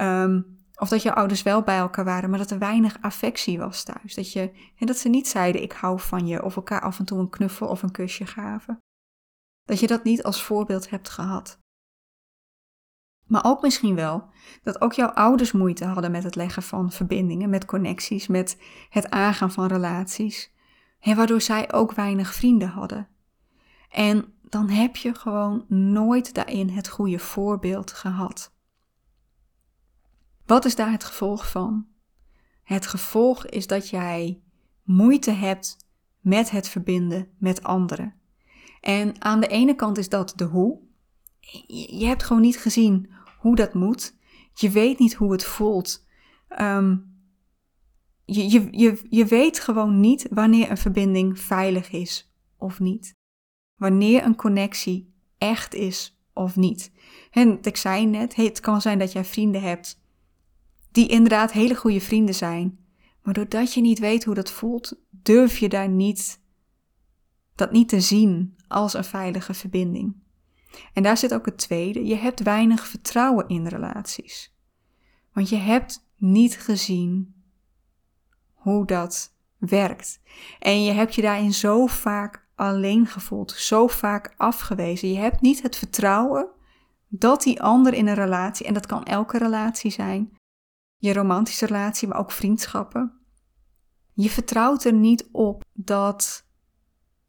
[0.00, 3.82] Um, of dat je ouders wel bij elkaar waren, maar dat er weinig affectie was
[3.82, 4.14] thuis.
[4.14, 7.04] Dat, je, en dat ze niet zeiden: Ik hou van je, of elkaar af en
[7.04, 8.78] toe een knuffel of een kusje gaven.
[9.62, 11.58] Dat je dat niet als voorbeeld hebt gehad.
[13.32, 14.24] Maar ook misschien wel
[14.62, 19.10] dat ook jouw ouders moeite hadden met het leggen van verbindingen, met connecties, met het
[19.10, 20.52] aangaan van relaties.
[21.00, 23.08] En waardoor zij ook weinig vrienden hadden.
[23.90, 28.54] En dan heb je gewoon nooit daarin het goede voorbeeld gehad.
[30.46, 31.86] Wat is daar het gevolg van?
[32.62, 34.42] Het gevolg is dat jij
[34.82, 35.76] moeite hebt
[36.20, 38.14] met het verbinden met anderen.
[38.80, 40.78] En aan de ene kant is dat de hoe.
[41.66, 44.16] Je hebt gewoon niet gezien hoe dat moet.
[44.54, 46.06] Je weet niet hoe het voelt.
[46.48, 46.96] Ehm,
[48.24, 53.14] je, je, je, je weet gewoon niet wanneer een verbinding veilig is of niet.
[53.74, 56.92] Wanneer een connectie echt is of niet.
[57.30, 60.00] En ik zei net, het kan zijn dat jij vrienden hebt
[60.92, 62.78] die inderdaad hele goede vrienden zijn.
[63.22, 66.40] Maar doordat je niet weet hoe dat voelt, durf je daar niet
[67.54, 70.21] dat niet te zien als een veilige verbinding.
[70.92, 72.04] En daar zit ook het tweede.
[72.04, 74.54] Je hebt weinig vertrouwen in relaties.
[75.32, 77.34] Want je hebt niet gezien
[78.52, 80.20] hoe dat werkt.
[80.58, 85.12] En je hebt je daarin zo vaak alleen gevoeld, zo vaak afgewezen.
[85.12, 86.50] Je hebt niet het vertrouwen
[87.08, 90.36] dat die ander in een relatie, en dat kan elke relatie zijn,
[90.96, 93.20] je romantische relatie, maar ook vriendschappen.
[94.14, 96.46] Je vertrouwt er niet op dat,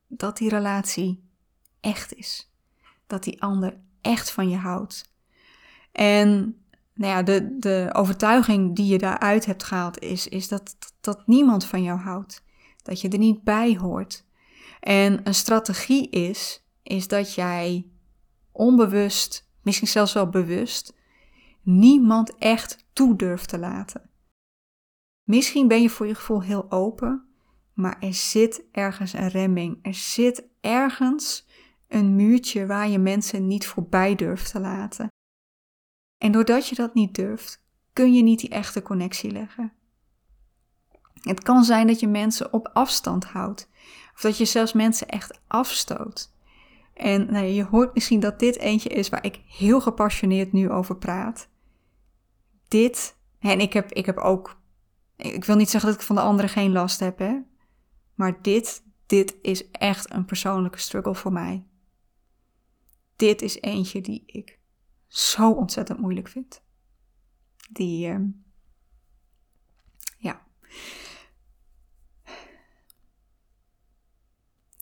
[0.07, 1.29] dat die relatie
[1.79, 2.52] echt is.
[3.07, 5.11] Dat die ander echt van je houdt.
[5.91, 6.57] En
[6.93, 11.65] nou ja, de, de overtuiging die je daaruit hebt gehaald is, is dat, dat niemand
[11.65, 12.43] van jou houdt.
[12.83, 14.25] Dat je er niet bij hoort.
[14.79, 17.87] En een strategie is, is dat jij
[18.51, 20.93] onbewust, misschien zelfs wel bewust,
[21.61, 24.09] niemand echt toe durft te laten.
[25.23, 27.27] Misschien ben je voor je gevoel heel open,
[27.73, 29.79] maar er zit ergens een remming.
[29.81, 31.47] Er zit ergens
[31.93, 35.07] een muurtje waar je mensen niet voorbij durft te laten.
[36.17, 39.73] En doordat je dat niet durft, kun je niet die echte connectie leggen.
[41.13, 43.69] Het kan zijn dat je mensen op afstand houdt,
[44.13, 46.31] of dat je zelfs mensen echt afstoot.
[46.93, 50.97] En nou, je hoort misschien dat dit eentje is waar ik heel gepassioneerd nu over
[50.97, 51.49] praat.
[52.67, 54.61] Dit, en ik heb, ik heb ook,
[55.15, 57.39] ik wil niet zeggen dat ik van de anderen geen last heb, hè.
[58.15, 61.65] Maar dit, dit is echt een persoonlijke struggle voor mij.
[63.15, 64.59] Dit is eentje die ik
[65.07, 66.63] zo ontzettend moeilijk vind.
[67.71, 68.19] Die, uh,
[70.17, 70.47] ja.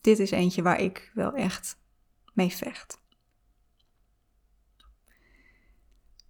[0.00, 1.78] Dit is eentje waar ik wel echt
[2.32, 3.00] mee vecht.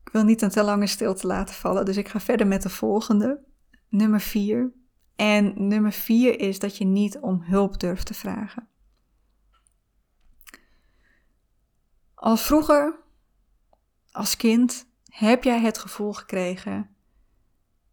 [0.05, 2.69] Ik wil niet een te lange stilte laten vallen, dus ik ga verder met de
[2.69, 3.45] volgende.
[3.88, 4.73] Nummer 4.
[5.17, 8.69] En nummer 4 is dat je niet om hulp durft te vragen.
[12.22, 12.98] Als vroeger,
[14.11, 16.90] als kind, heb jij het gevoel gekregen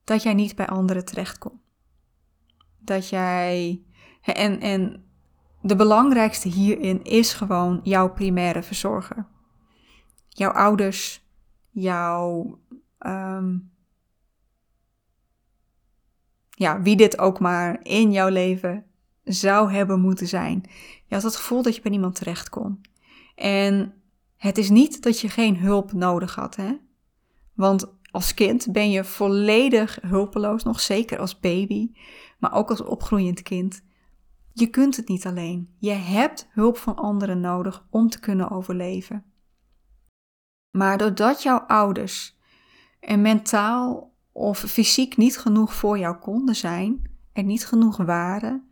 [0.04, 1.62] dat jij niet bij anderen terecht kon.
[2.80, 3.82] Dat jij.
[4.22, 5.10] En, en
[5.62, 9.28] de belangrijkste hierin is gewoon jouw primaire verzorger.
[10.28, 11.26] Jouw ouders,
[11.70, 12.60] jouw.
[12.98, 13.58] Ehm,
[16.50, 18.86] ja, wie dit ook maar in jouw leven
[19.24, 20.64] zou hebben moeten zijn.
[21.06, 22.82] Je had het gevoel dat je bij niemand terecht kon.
[23.36, 23.94] En
[24.40, 26.78] het is niet dat je geen hulp nodig had, hè?
[27.54, 31.92] Want als kind ben je volledig hulpeloos, nog zeker als baby,
[32.38, 33.82] maar ook als opgroeiend kind.
[34.54, 35.76] Je kunt het niet alleen.
[35.78, 39.24] Je hebt hulp van anderen nodig om te kunnen overleven.
[40.72, 42.38] Maar doordat jouw ouders
[43.00, 48.70] er mentaal of fysiek niet genoeg voor jou konden zijn, er niet genoeg waren,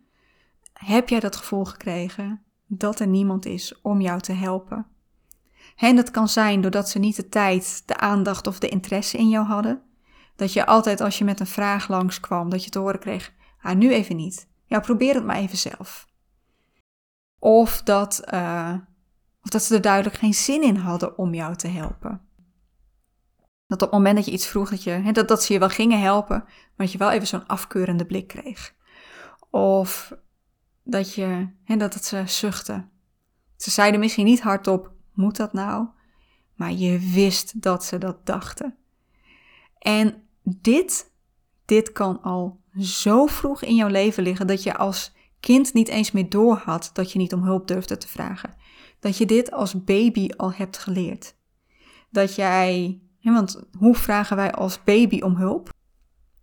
[0.74, 4.88] heb jij dat gevoel gekregen dat er niemand is om jou te helpen.
[5.78, 9.30] En dat kan zijn doordat ze niet de tijd, de aandacht of de interesse in
[9.30, 9.82] jou hadden.
[10.36, 13.76] Dat je altijd als je met een vraag langskwam, dat je te horen kreeg, ah,
[13.76, 14.48] nu even niet.
[14.66, 16.08] Ja, probeer het maar even zelf.
[17.40, 18.74] Of dat, uh,
[19.42, 22.22] of dat ze er duidelijk geen zin in hadden om jou te helpen.
[23.68, 25.70] Dat op het moment dat je iets vroeg, dat, je, dat, dat ze je wel
[25.70, 28.74] gingen helpen, maar dat je wel even zo'n afkeurende blik kreeg.
[29.50, 30.14] Of
[30.84, 32.90] dat, je, dat het ze zuchten.
[33.56, 35.88] Ze zeiden misschien niet hardop, moet dat nou?
[36.56, 38.76] Maar je wist dat ze dat dachten.
[39.80, 41.12] En dit,
[41.66, 46.12] dit kan al zo vroeg in jouw leven liggen dat je als kind niet eens
[46.12, 48.56] meer door had dat je niet om hulp durfde te vragen.
[49.00, 51.36] Dat je dit als baby al hebt geleerd.
[52.10, 55.70] Dat jij, want hoe vragen wij als baby om hulp?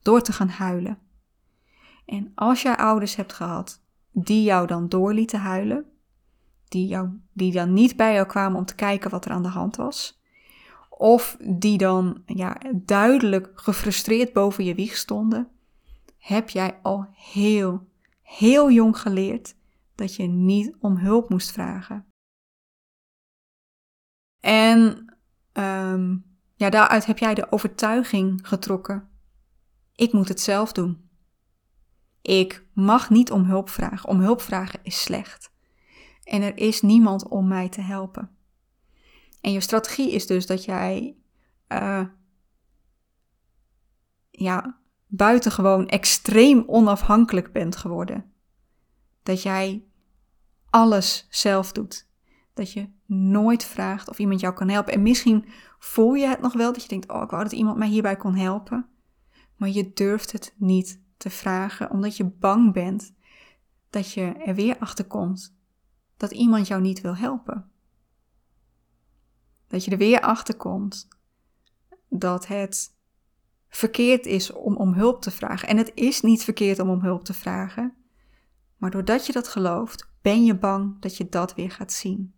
[0.02, 0.98] Door te gaan huilen.
[2.06, 3.82] En als jij ouders hebt gehad
[4.12, 5.86] die jou dan doorlieten huilen,
[6.74, 9.48] die, jou, die dan niet bij jou kwamen om te kijken wat er aan de
[9.48, 10.22] hand was.
[10.88, 15.48] Of die dan ja, duidelijk gefrustreerd boven je wieg stonden.
[16.18, 17.88] Heb jij al heel,
[18.22, 19.54] heel jong geleerd
[19.94, 22.06] dat je niet om hulp moest vragen.
[24.40, 25.14] En
[25.52, 29.08] um, ja, daaruit heb jij de overtuiging getrokken.
[29.94, 31.08] Ik moet het zelf doen.
[32.22, 34.08] Ik mag niet om hulp vragen.
[34.08, 35.52] Om hulp vragen is slecht
[36.24, 38.30] en er is niemand om mij te helpen.
[39.40, 41.16] En je strategie is dus dat jij
[41.68, 42.04] uh,
[44.30, 48.32] ja, buitengewoon extreem onafhankelijk bent geworden.
[49.22, 49.84] Dat jij
[50.70, 52.08] alles zelf doet.
[52.54, 54.92] Dat je nooit vraagt of iemand jou kan helpen.
[54.92, 55.44] En misschien
[55.78, 58.16] voel je het nog wel dat je denkt: Oh, ik wou dat iemand mij hierbij
[58.16, 58.88] kon helpen.
[59.56, 63.14] Maar je durft het niet te vragen omdat je bang bent
[63.90, 65.56] dat je er weer achter komt
[66.16, 67.70] dat iemand jou niet wil helpen.
[69.66, 71.08] Dat je er weer achter komt
[72.08, 72.96] dat het
[73.68, 75.68] verkeerd is om om hulp te vragen.
[75.68, 77.94] En het is niet verkeerd om om hulp te vragen.
[78.76, 82.34] Maar doordat je dat gelooft, ben je bang dat je dat weer gaat zien.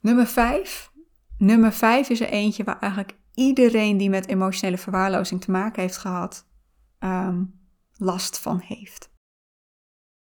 [0.00, 0.92] Nummer 5.
[1.38, 5.96] Nummer 5 is er eentje waar eigenlijk iedereen die met emotionele verwaarlozing te maken heeft
[5.96, 6.46] gehad,
[6.98, 7.44] ehm,
[7.92, 9.14] last van heeft.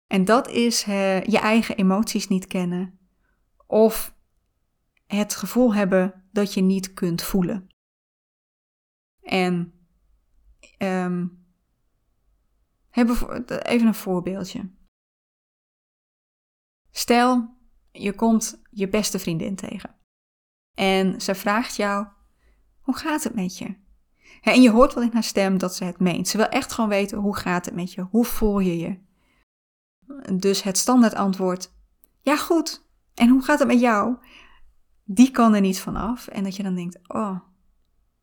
[0.08, 3.00] En dat is je eigen emoties niet kennen.
[3.68, 4.16] Of
[5.06, 7.68] het gevoel hebben dat je niet kunt voelen.
[9.22, 9.74] En
[10.78, 11.46] um,
[12.96, 14.70] Even een voorbeeldje.
[16.92, 17.58] Stel,
[17.92, 19.96] je komt je beste vriendin tegen.
[20.74, 22.08] En ze vraagt jou:
[22.80, 23.84] Hoe gaat het met je?
[24.42, 26.28] En je hoort wel in haar stem dat ze het meent.
[26.28, 28.02] Ze wil echt gewoon weten: Hoe gaat het met je?
[28.02, 29.04] Hoe voel je je?
[30.34, 31.72] Dus het standaard antwoord:
[32.22, 32.84] Ja, goed.
[33.14, 34.16] En hoe gaat het met jou?
[35.04, 36.28] Die kan er niet vanaf.
[36.28, 37.40] En dat je dan denkt: Oh,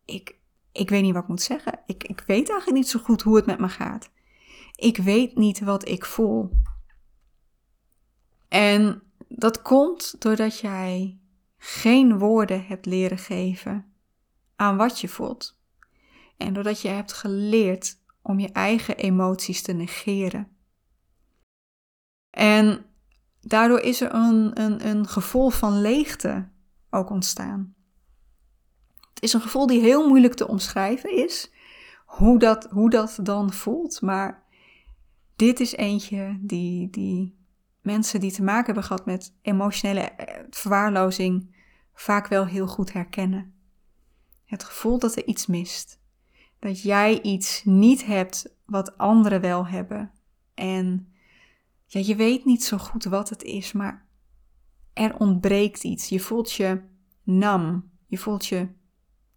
[0.05, 0.39] ik,
[0.73, 1.81] ik weet niet wat ik moet zeggen.
[1.87, 4.11] Ik, ik weet eigenlijk niet zo goed hoe het met me gaat.
[4.77, 6.51] Ik weet niet wat ik voel.
[8.49, 11.19] En dat komt doordat jij
[11.59, 13.93] geen woorden hebt leren geven
[14.57, 15.59] aan wat je voelt.
[16.37, 20.57] En doordat je hebt geleerd om je eigen emoties te negeren.
[22.33, 22.85] En
[23.41, 26.49] daardoor is er een, een, een gevoel van leegte
[26.91, 27.75] ook ontstaan.
[29.15, 31.51] Het is een gevoel die heel moeilijk te omschrijven is,
[32.07, 34.01] hoe dat, hoe dat dan voelt.
[34.01, 34.43] Maar
[35.37, 37.37] dit is eentje die, die
[37.81, 41.55] mensen die te maken hebben gehad met emotionele eh, verwaarlozing
[41.95, 43.55] vaak wel heel goed herkennen.
[44.45, 46.01] Het gevoel dat er iets mist.
[46.59, 50.11] Dat jij iets niet hebt wat anderen wel hebben.
[50.55, 51.12] En
[51.93, 54.07] ja, je weet niet zo goed wat het is, maar
[54.93, 56.09] er ontbreekt iets.
[56.09, 56.83] Je voelt je
[57.23, 57.91] nam.
[58.07, 58.69] Je voelt je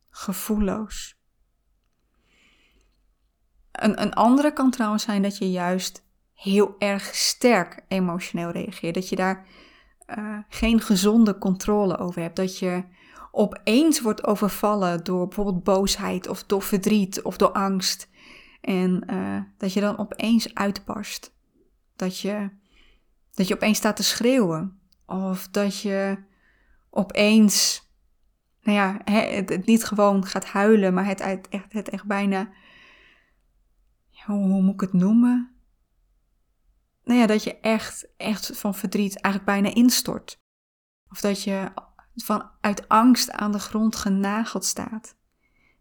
[0.10, 1.20] gevoelloos.
[3.72, 8.94] Een, een andere kan trouwens zijn dat je juist heel erg sterk emotioneel reageert.
[8.94, 9.48] Dat je daar
[10.18, 12.36] uh, geen gezonde controle over hebt.
[12.36, 12.84] Dat je
[13.32, 18.10] opeens wordt overvallen door bijvoorbeeld boosheid of door verdriet of door angst.
[18.62, 21.35] En uh, dat je dan opeens uitbarst.
[21.96, 22.50] Dat je,
[23.34, 24.80] dat je opeens staat te schreeuwen.
[25.06, 26.24] Of dat je
[26.90, 27.88] opeens,
[28.62, 31.20] nou ja, het, het niet gewoon gaat huilen, maar het,
[31.50, 32.50] echt, het echt bijna,
[34.26, 35.56] hoe, hoe moet ik het noemen?
[37.06, 40.38] nou ja, dat je echt, echt van verdriet eigenlijk bijna instort.
[41.10, 41.72] Of dat je
[42.16, 45.16] van uit angst aan de grond genageld staat.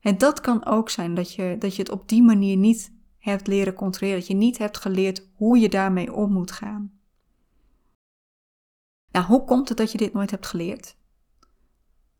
[0.01, 2.94] En dat kan ook zijn dat je, dat je het op die manier niet
[3.25, 4.19] hebt leren controleren.
[4.19, 6.93] Dat je niet hebt geleerd hoe je daarmee om moet gaan.
[9.11, 10.97] Nou, hoe komt het dat je dit nooit hebt geleerd?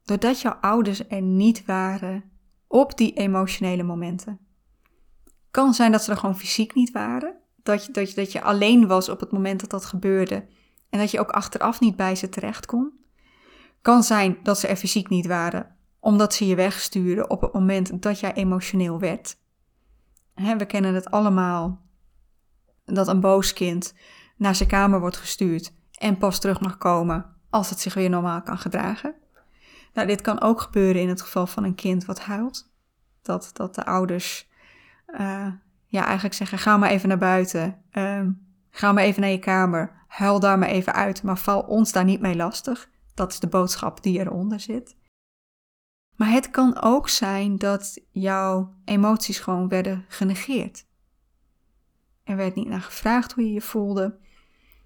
[0.05, 2.25] Doordat jouw ouders er niet waren
[2.67, 4.39] op die emotionele momenten.
[5.51, 8.43] Kan zijn dat ze er gewoon fysiek niet waren dat je, dat, je, dat je
[8.43, 10.47] alleen was op het moment dat dat gebeurde.
[10.91, 12.93] En dat je ook achteraf niet bij ze terecht kon.
[13.83, 18.03] Kan zijn dat ze er fysiek niet waren, omdat ze je wegstuurden op het moment
[18.03, 19.37] dat jij emotioneel werd.
[20.35, 21.81] We kennen het allemaal
[22.85, 23.95] dat een boos kind
[24.37, 28.43] naar zijn kamer wordt gestuurd en pas terug mag komen als het zich weer normaal
[28.43, 29.15] kan gedragen.
[29.93, 32.73] Nou, dit kan ook gebeuren in het geval van een kind wat huilt.
[33.23, 34.49] Dat, dat de ouders
[35.21, 35.47] uh,
[35.87, 37.83] ja, eigenlijk zeggen: ga maar even naar buiten.
[37.93, 40.05] Um, ga maar even naar je kamer.
[40.07, 41.23] Huil daar maar even uit.
[41.23, 42.89] Maar val ons daar niet mee lastig.
[43.15, 44.97] Dat is de boodschap die eronder zit.
[46.17, 50.87] Maar het kan ook zijn dat jouw emoties gewoon werden genegeerd.
[52.25, 54.19] Er werd niet naar gevraagd hoe je je voelde.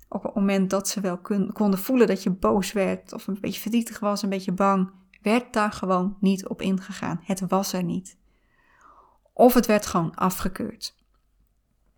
[0.08, 1.18] Op het moment dat ze wel
[1.52, 4.90] konden voelen dat je boos werd of een beetje verdrietig was, een beetje bang,
[5.22, 7.20] werd daar gewoon niet op ingegaan.
[7.22, 8.16] Het was er niet.
[9.32, 10.96] Of het werd gewoon afgekeurd.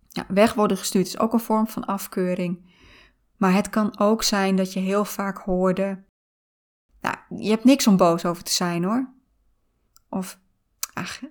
[0.09, 2.69] Ja, weg worden gestuurd is ook een vorm van afkeuring.
[3.37, 6.03] Maar het kan ook zijn dat je heel vaak hoorde:
[7.01, 9.13] Nou, je hebt niks om boos over te zijn hoor.
[10.11, 10.39] Of,
[10.93, 11.21] ach,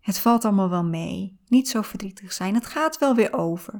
[0.00, 1.38] het valt allemaal wel mee.
[1.46, 3.74] Niet zo verdrietig zijn, het gaat wel weer over.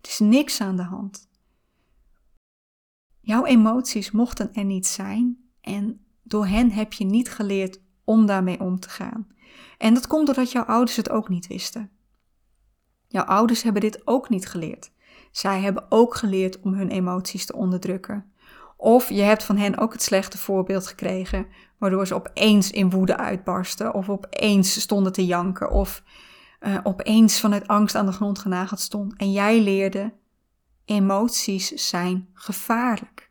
[0.00, 1.28] Er is niks aan de hand.
[3.20, 8.60] Jouw emoties mochten er niet zijn en door hen heb je niet geleerd om daarmee
[8.60, 9.28] om te gaan.
[9.78, 11.90] En dat komt doordat jouw ouders het ook niet wisten.
[13.08, 14.90] Jouw ouders hebben dit ook niet geleerd.
[15.30, 18.32] Zij hebben ook geleerd om hun emoties te onderdrukken.
[18.76, 21.46] Of je hebt van hen ook het slechte voorbeeld gekregen,
[21.78, 26.02] waardoor ze opeens in woede uitbarsten, of opeens stonden te janken, of
[26.60, 29.16] uh, opeens vanuit angst aan de grond genageld stond.
[29.16, 30.12] En jij leerde:
[30.84, 33.30] emoties zijn gevaarlijk.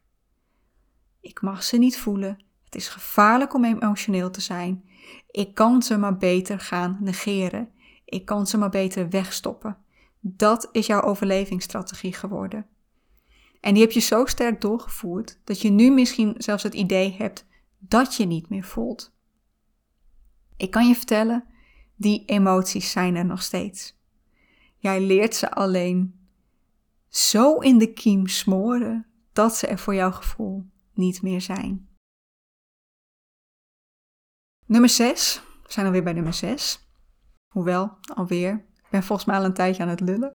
[1.21, 2.45] Ik mag ze niet voelen.
[2.65, 4.83] Het is gevaarlijk om emotioneel te zijn.
[5.31, 7.69] Ik kan ze maar beter gaan negeren.
[8.05, 9.77] Ik kan ze maar beter wegstoppen.
[10.19, 12.65] Dat is jouw overlevingsstrategie geworden.
[13.61, 17.46] En die heb je zo sterk doorgevoerd dat je nu misschien zelfs het idee hebt
[17.77, 19.15] dat je niet meer voelt.
[20.57, 21.47] Ik kan je vertellen,
[21.95, 23.95] die emoties zijn er nog steeds.
[24.77, 26.29] Jij leert ze alleen
[27.09, 31.89] zo in de kiem smoren dat ze er voor jouw gevoel niet meer zijn.
[34.65, 36.89] Nummer 6, we zijn alweer bij nummer 6.
[37.47, 40.31] Hoewel, alweer, ik ben volgens mij al een tijdje aan het lullen.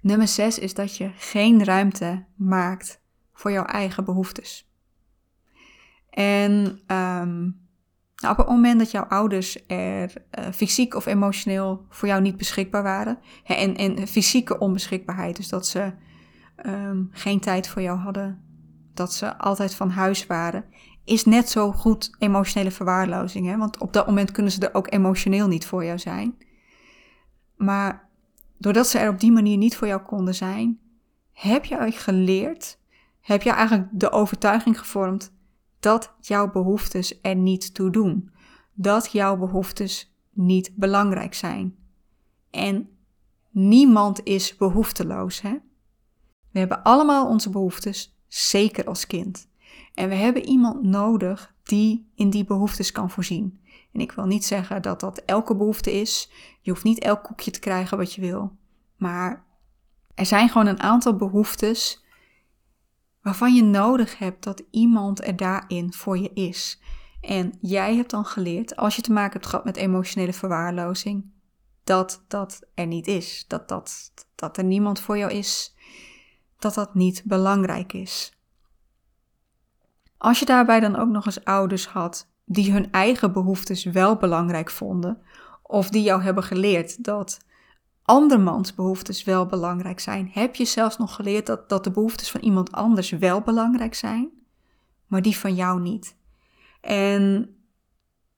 [0.00, 3.00] Nummer 6 is dat je geen ruimte maakt
[3.32, 4.71] voor jouw eigen behoeftes.
[6.12, 7.60] En um,
[8.16, 12.36] nou, op het moment dat jouw ouders er uh, fysiek of emotioneel voor jou niet
[12.36, 15.92] beschikbaar waren, hè, en, en fysieke onbeschikbaarheid, dus dat ze
[16.66, 18.42] um, geen tijd voor jou hadden,
[18.94, 20.64] dat ze altijd van huis waren,
[21.04, 23.46] is net zo goed emotionele verwaarlozing.
[23.46, 23.56] Hè?
[23.56, 26.34] Want op dat moment kunnen ze er ook emotioneel niet voor jou zijn.
[27.56, 28.08] Maar
[28.58, 30.78] doordat ze er op die manier niet voor jou konden zijn,
[31.32, 32.78] heb je geleerd,
[33.20, 35.31] heb je eigenlijk de overtuiging gevormd
[35.82, 38.30] dat jouw behoeftes er niet toe doen.
[38.74, 41.76] Dat jouw behoeftes niet belangrijk zijn.
[42.50, 42.88] En
[43.50, 45.40] niemand is behoefteloos.
[45.40, 45.56] Hè?
[46.50, 49.48] We hebben allemaal onze behoeftes, zeker als kind.
[49.94, 53.60] En we hebben iemand nodig die in die behoeftes kan voorzien.
[53.92, 56.30] En ik wil niet zeggen dat dat elke behoefte is.
[56.60, 58.56] Je hoeft niet elk koekje te krijgen wat je wil.
[58.96, 59.46] Maar
[60.14, 62.01] er zijn gewoon een aantal behoeftes
[63.22, 66.80] waarvan je nodig hebt dat iemand er daarin voor je is.
[67.20, 71.30] En jij hebt dan geleerd, als je te maken hebt gehad met emotionele verwaarlozing,
[71.84, 73.44] dat dat er niet is.
[73.48, 75.74] Dat, dat, dat er niemand voor jou is.
[76.58, 78.36] Dat dat niet belangrijk is.
[80.18, 84.70] Als je daarbij dan ook nog eens ouders had die hun eigen behoeftes wel belangrijk
[84.70, 85.22] vonden,
[85.62, 87.38] of die jou hebben geleerd dat
[88.12, 92.40] andermans behoeftes wel belangrijk zijn, heb je zelfs nog geleerd dat, dat de behoeftes van
[92.40, 94.30] iemand anders wel belangrijk zijn,
[95.06, 96.16] maar die van jou niet.
[96.80, 97.56] En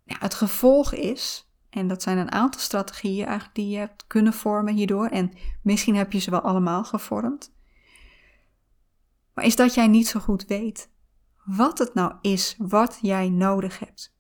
[0.05, 4.75] het gevolg is, en dat zijn een aantal strategieën eigenlijk die je hebt kunnen vormen
[4.75, 7.53] hierdoor, en misschien heb je ze wel allemaal gevormd,
[9.35, 10.91] maar is dat jij niet zo goed weet
[11.45, 14.14] wat het nou is wat jij nodig hebt.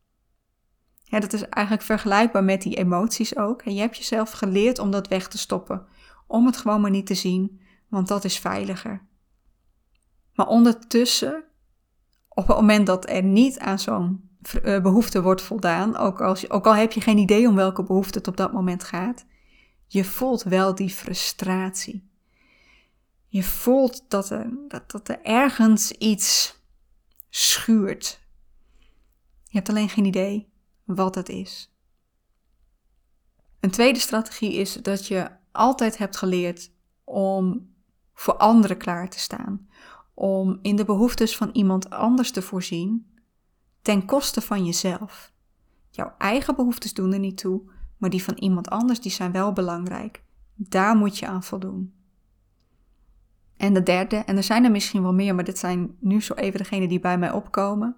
[1.15, 3.63] Ja, dat is eigenlijk vergelijkbaar met die emoties ook.
[3.63, 5.87] En je hebt jezelf geleerd om dat weg te stoppen,
[6.27, 9.03] om het gewoon maar niet te zien, want dat is veiliger.
[10.33, 11.45] Maar ondertussen,
[12.29, 14.31] op het moment dat er niet aan zo'n
[14.63, 18.19] eh, behoefte wordt voldaan, ook, als, ook al heb je geen idee om welke behoefte
[18.19, 19.27] het op dat moment gaat,
[19.87, 22.09] je voelt wel die frustratie.
[23.29, 26.61] Je voelt dat er, dat, dat er ergens iets
[27.31, 28.21] schuurt.
[29.45, 30.53] Je hebt alleen geen idee
[30.85, 31.73] wat het is.
[33.61, 36.71] Een tweede strategie is dat je altijd hebt geleerd
[37.05, 37.73] om
[38.15, 39.69] voor anderen klaar te staan,
[40.15, 43.07] om in de behoeftes van iemand anders te voorzien,
[43.83, 45.33] ten koste van jezelf.
[45.91, 47.63] Jouw eigen behoeftes doen er niet toe,
[47.97, 50.23] maar die van iemand anders die zijn wel belangrijk.
[50.55, 51.95] Daar moet je aan voldoen.
[53.57, 56.35] En de derde, en er zijn er misschien wel meer, maar dit zijn nu zo
[56.35, 57.97] even degene die bij mij opkomen.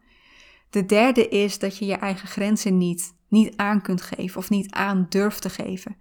[0.77, 4.71] De derde is dat je je eigen grenzen niet, niet aan kunt geven of niet
[4.73, 5.97] aan durft te geven.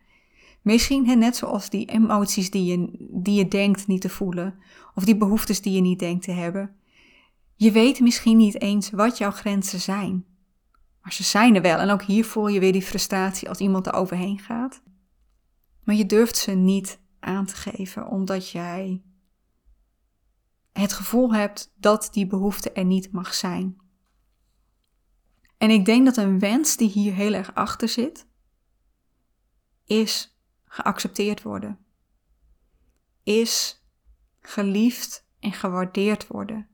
[0.61, 4.59] Misschien net zoals die emoties die je, die je denkt niet te voelen,
[4.95, 6.76] of die behoeftes die je niet denkt te hebben.
[7.55, 10.26] Je weet misschien niet eens wat jouw grenzen zijn.
[11.01, 13.88] Maar ze zijn er wel en ook hier voel je weer die frustratie als iemand
[13.88, 14.82] er overheen gaat.
[15.84, 19.01] Maar je durft ze niet aan te geven omdat jij
[20.71, 23.84] het gevoel hebt dat die behoefte er niet mag zijn.
[25.57, 28.27] En ik denk dat een wens die hier heel erg achter zit,
[29.85, 31.85] is geaccepteerd worden.
[33.23, 33.83] Is
[34.39, 36.67] geliefd en gewaardeerd worden.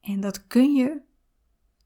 [0.00, 1.00] En dat kun je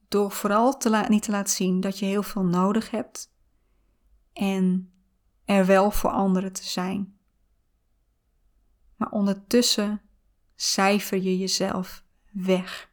[0.09, 3.33] door vooral te niet te laten zien dat je heel veel nodig hebt
[4.33, 4.93] en
[5.45, 7.19] er wel voor anderen te zijn.
[8.97, 10.01] Maar ondertussen
[10.55, 12.92] cijfer je jezelf weg.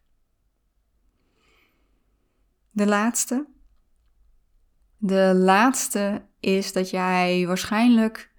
[2.80, 3.48] De laatste.
[4.98, 8.32] De laatste is dat jij waarschijnlijk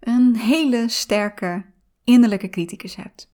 [0.00, 1.72] een hele sterke
[2.04, 3.32] innerlijke criticus hebt.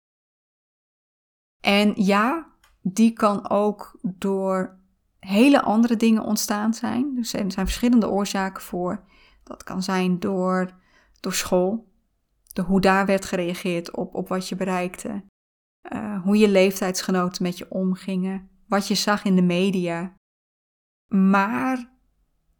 [1.61, 4.79] En ja, die kan ook door
[5.19, 7.15] hele andere dingen ontstaan zijn.
[7.15, 9.03] Dus er zijn verschillende oorzaken voor.
[9.43, 10.71] Dat kan zijn door,
[11.19, 11.91] door school,
[12.65, 15.23] hoe daar werd gereageerd op, op wat je bereikte.
[15.93, 18.49] Uh, hoe je leeftijdsgenoten met je omgingen.
[18.67, 20.15] Wat je zag in de media.
[21.15, 21.91] Maar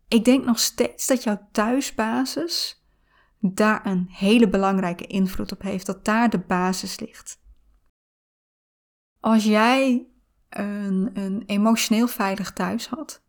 [0.07, 2.83] ik denk nog steeds dat jouw thuisbasis
[3.39, 5.85] daar een hele belangrijke invloed op heeft.
[5.85, 7.39] Dat daar de basis ligt.
[9.19, 10.07] Als jij
[10.49, 13.23] een, een emotioneel veilig thuis had,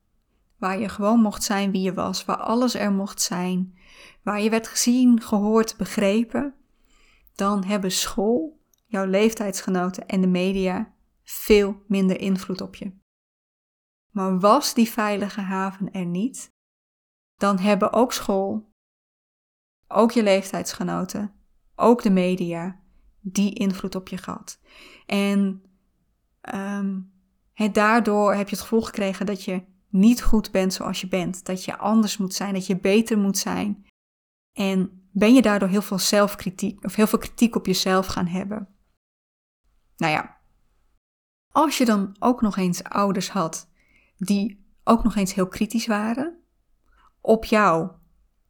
[0.57, 3.79] waar je gewoon mocht zijn wie je was, waar alles er mocht zijn,
[4.23, 6.55] waar je werd gezien, gehoord, begrepen,
[7.35, 12.93] dan hebben school, jouw leeftijdsgenoten en de media veel minder invloed op je.
[14.17, 16.53] Maar was die veilige haven er niet,
[17.35, 18.73] dan hebben ook school,
[19.89, 21.35] ook je leeftijdsgenoten
[21.75, 22.81] ook de media,
[23.21, 24.61] die invloed op je gehad.
[25.07, 25.63] En
[26.55, 27.13] um,
[27.73, 31.45] daardoor heb je het gevoel gekregen dat je niet goed bent zoals je bent.
[31.45, 33.87] Dat je anders moet zijn, dat je beter moet zijn.
[34.53, 38.69] En ben je daardoor heel veel zelfkritiek of heel veel kritiek op jezelf gaan hebben.
[39.97, 40.41] Nou ja,
[41.53, 43.75] als je dan ook nog eens ouders had
[44.19, 46.41] die ook nog eens heel kritisch waren
[47.21, 47.91] op jou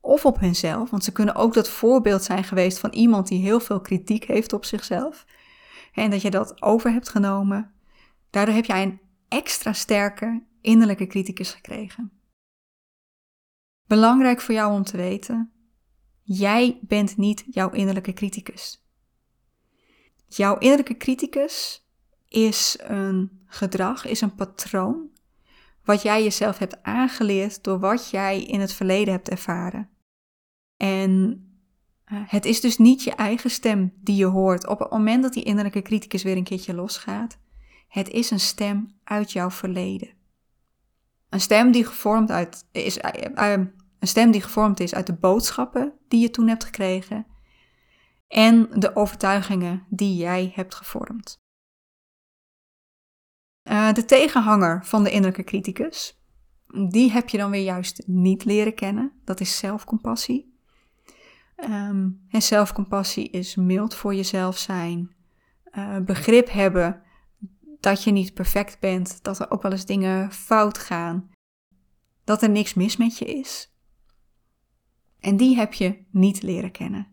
[0.00, 3.60] of op hunzelf, want ze kunnen ook dat voorbeeld zijn geweest van iemand die heel
[3.60, 5.26] veel kritiek heeft op zichzelf
[5.92, 7.72] en dat je dat over hebt genomen,
[8.30, 12.10] daardoor heb jij een extra sterke innerlijke criticus gekregen.
[13.86, 15.52] Belangrijk voor jou om te weten,
[16.22, 18.84] jij bent niet jouw innerlijke criticus.
[20.26, 21.86] Jouw innerlijke criticus
[22.28, 25.10] is een gedrag, is een patroon
[25.86, 29.88] wat jij jezelf hebt aangeleerd door wat jij in het verleden hebt ervaren.
[30.76, 31.40] En
[32.04, 35.32] eh, het is dus niet je eigen stem die je hoort op het moment dat
[35.32, 37.38] die innerlijke criticus weer een keertje losgaat.
[37.88, 40.14] Het is een stem uit jouw verleden.
[41.28, 43.52] Een stem die gevormd, uit, is, uh,
[43.98, 47.26] een stem die gevormd is uit de boodschappen die je toen hebt gekregen
[48.28, 51.44] en de overtuigingen die jij hebt gevormd.
[53.70, 56.20] Uh, de tegenhanger van de innerlijke criticus,
[56.88, 59.12] die heb je dan weer juist niet leren kennen.
[59.24, 60.54] Dat is zelfcompassie.
[61.56, 65.14] Um, en zelfcompassie is mild voor jezelf zijn,
[65.72, 67.02] uh, begrip hebben
[67.80, 71.30] dat je niet perfect bent, dat er ook wel eens dingen fout gaan,
[72.24, 73.74] dat er niks mis met je is.
[75.20, 77.06] En die heb je niet leren kennen.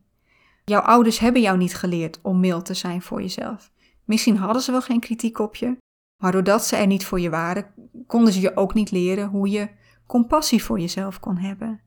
[0.66, 3.72] Jouw ouders hebben jou niet geleerd om mild te zijn voor jezelf.
[4.04, 5.78] Misschien hadden ze wel geen kritiek op je,
[6.18, 7.74] maar doordat ze er niet voor je waren,
[8.07, 9.70] konden ze je ook niet leren hoe je
[10.07, 11.82] compassie voor jezelf kon hebben.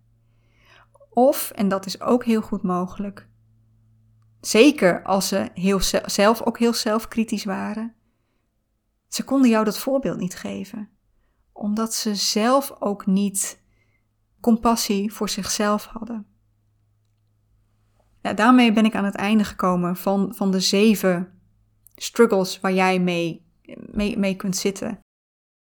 [1.11, 3.29] Of, en dat is ook heel goed mogelijk,
[4.41, 7.95] zeker als ze heel zelf ook heel zelfkritisch waren,
[9.09, 10.89] ze konden jou dat voorbeeld niet geven,
[11.53, 13.63] omdat ze zelf ook niet
[14.41, 16.27] compassie voor zichzelf hadden.
[18.23, 21.41] Ja, daarmee ben ik aan het einde gekomen van, van de zeven
[21.97, 23.46] struggles waar jij mee,
[23.93, 25.01] mee, mee kunt zitten,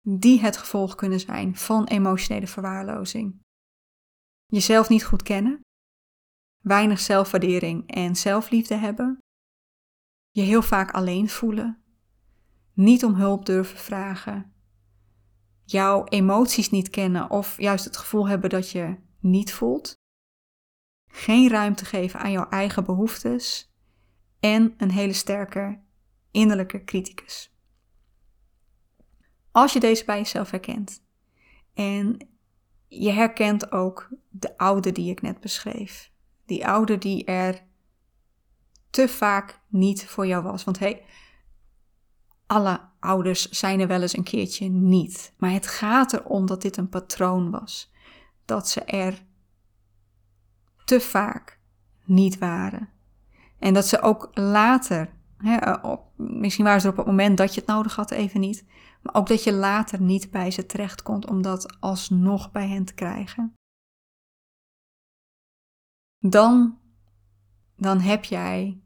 [0.01, 3.41] die het gevolg kunnen zijn van emotionele verwaarlozing.
[4.45, 5.61] Jezelf niet goed kennen,
[6.61, 9.17] weinig zelfwaardering en zelfliefde hebben,
[10.29, 11.83] je heel vaak alleen voelen,
[12.73, 14.53] niet om hulp durven vragen,
[15.63, 19.95] jouw emoties niet kennen of juist het gevoel hebben dat je niet voelt,
[21.11, 23.71] geen ruimte geven aan jouw eigen behoeftes
[24.39, 25.81] en een hele sterke
[26.31, 27.52] innerlijke criticus.
[29.53, 31.01] Als je deze bij jezelf herkent
[31.73, 32.27] en
[32.87, 36.11] je herkent ook de oude die ik net beschreef,
[36.45, 37.63] die oude die er
[38.89, 40.63] te vaak niet voor jou was.
[40.63, 41.03] Want hey,
[42.47, 45.33] alle ouders zijn er wel eens een keertje niet.
[45.37, 47.91] Maar het gaat erom dat dit een patroon was.
[48.45, 49.25] Dat ze er
[50.85, 51.59] te vaak
[52.05, 52.89] niet waren.
[53.59, 57.53] En dat ze ook later, hè, op, misschien waren ze er op het moment dat
[57.53, 58.65] je het nodig had even niet,
[59.03, 62.85] maar ook dat je later niet bij ze terecht komt om dat alsnog bij hen
[62.85, 63.53] te krijgen.
[66.19, 66.79] Dan,
[67.75, 68.81] dan heb jij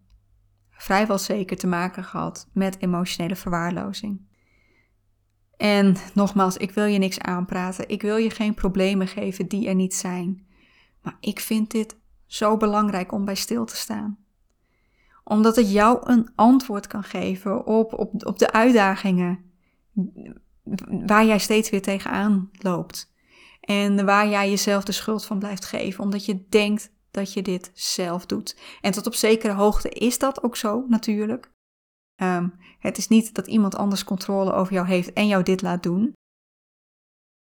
[0.70, 4.26] vrijwel zeker te maken gehad met emotionele verwaarlozing.
[5.58, 7.90] En nogmaals, ik wil je niks aanpraten.
[7.90, 10.48] Ik wil je geen problemen geven die er niet zijn.
[11.02, 14.18] Maar ik vind dit zo belangrijk om bij stil te staan.
[15.24, 19.47] Omdat het jou een antwoord kan geven op, op, op de uitdagingen
[21.08, 23.16] waar jij steeds weer tegenaan loopt.
[23.62, 27.72] En waar jij jezelf de schuld van blijft geven, omdat je denkt dat je dit
[27.74, 28.58] zelf doet.
[28.82, 31.52] En tot op zekere hoogte is dat ook zo, natuurlijk.
[32.16, 35.84] Um, het is niet dat iemand anders controle over jou heeft en jou dit laat
[35.84, 36.14] doen.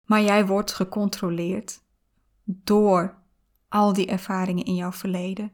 [0.06, 1.82] Maar jij wordt gecontroleerd
[2.43, 3.24] door
[3.70, 5.54] al die ervaringen in jouw verleden.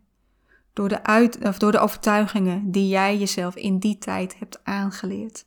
[0.74, 5.46] Door de, uit, of door de overtuigingen die jij jezelf in die tijd hebt aangeleerd.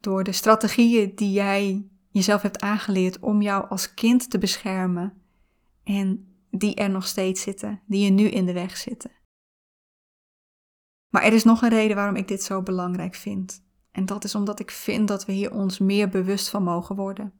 [0.00, 5.22] Door de strategieën die jij jezelf hebt aangeleerd om jou als kind te beschermen.
[5.84, 9.10] En die er nog steeds zitten, die je nu in de weg zitten.
[11.08, 13.66] Maar er is nog een reden waarom ik dit zo belangrijk vind.
[13.90, 17.32] En dat is omdat ik vind dat we hier ons meer bewust van mogen worden.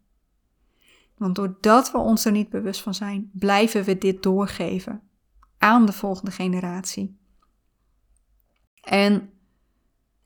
[1.16, 5.02] Want doordat we ons er niet bewust van zijn, blijven we dit doorgeven
[5.58, 7.18] aan de volgende generatie.
[8.80, 9.32] En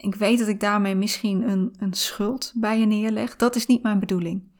[0.03, 3.37] ik weet dat ik daarmee misschien een, een schuld bij je neerleg.
[3.37, 4.51] Dat is niet mijn bedoeling.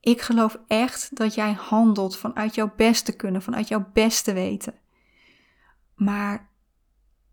[0.00, 4.74] Ik geloof echt dat jij handelt vanuit jouw beste kunnen, vanuit jouw beste weten.
[5.94, 6.50] Maar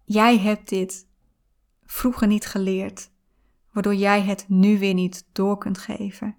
[0.06, 1.08] jij hebt dit
[1.86, 3.10] vroeger niet geleerd,
[3.72, 6.36] waardoor jij het nu weer niet door kunt geven.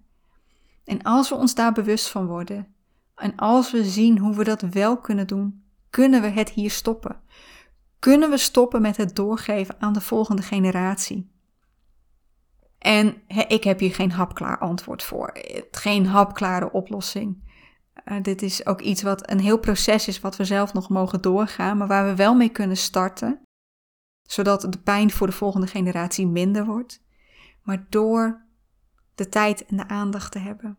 [0.85, 2.75] En als we ons daar bewust van worden
[3.15, 7.21] en als we zien hoe we dat wel kunnen doen, kunnen we het hier stoppen.
[8.05, 11.33] Kunnen we stoppen met het doorgeven aan de volgende generatie?
[12.79, 15.33] En ik heb hier geen hapklaar antwoord voor,
[15.71, 17.51] geen hapklare oplossing.
[18.05, 21.21] Uh, dit is ook iets wat een heel proces is wat we zelf nog mogen
[21.21, 23.43] doorgaan, maar waar we wel mee kunnen starten,
[24.23, 27.03] zodat de pijn voor de volgende generatie minder wordt.
[27.63, 28.47] Maar door
[29.15, 30.79] de tijd en de aandacht te hebben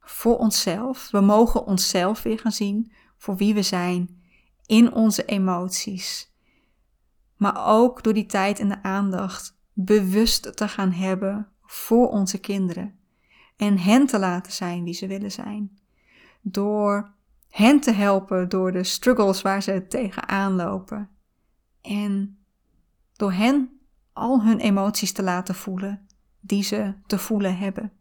[0.00, 4.22] voor onszelf, we mogen onszelf weer gaan zien voor wie we zijn
[4.66, 6.29] in onze emoties.
[7.40, 12.98] Maar ook door die tijd en de aandacht bewust te gaan hebben voor onze kinderen
[13.56, 15.78] en hen te laten zijn wie ze willen zijn
[16.40, 17.14] door
[17.48, 21.10] hen te helpen door de struggles waar ze tegenaan lopen.
[21.80, 22.38] En
[23.16, 23.80] door hen
[24.12, 26.06] al hun emoties te laten voelen
[26.40, 27.92] die ze te voelen hebben.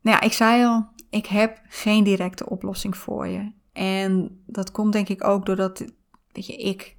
[0.00, 3.52] Nou ja, ik zei al, ik heb geen directe oplossing voor je.
[3.72, 5.84] En dat komt denk ik ook doordat,
[6.32, 6.96] weet je, ik,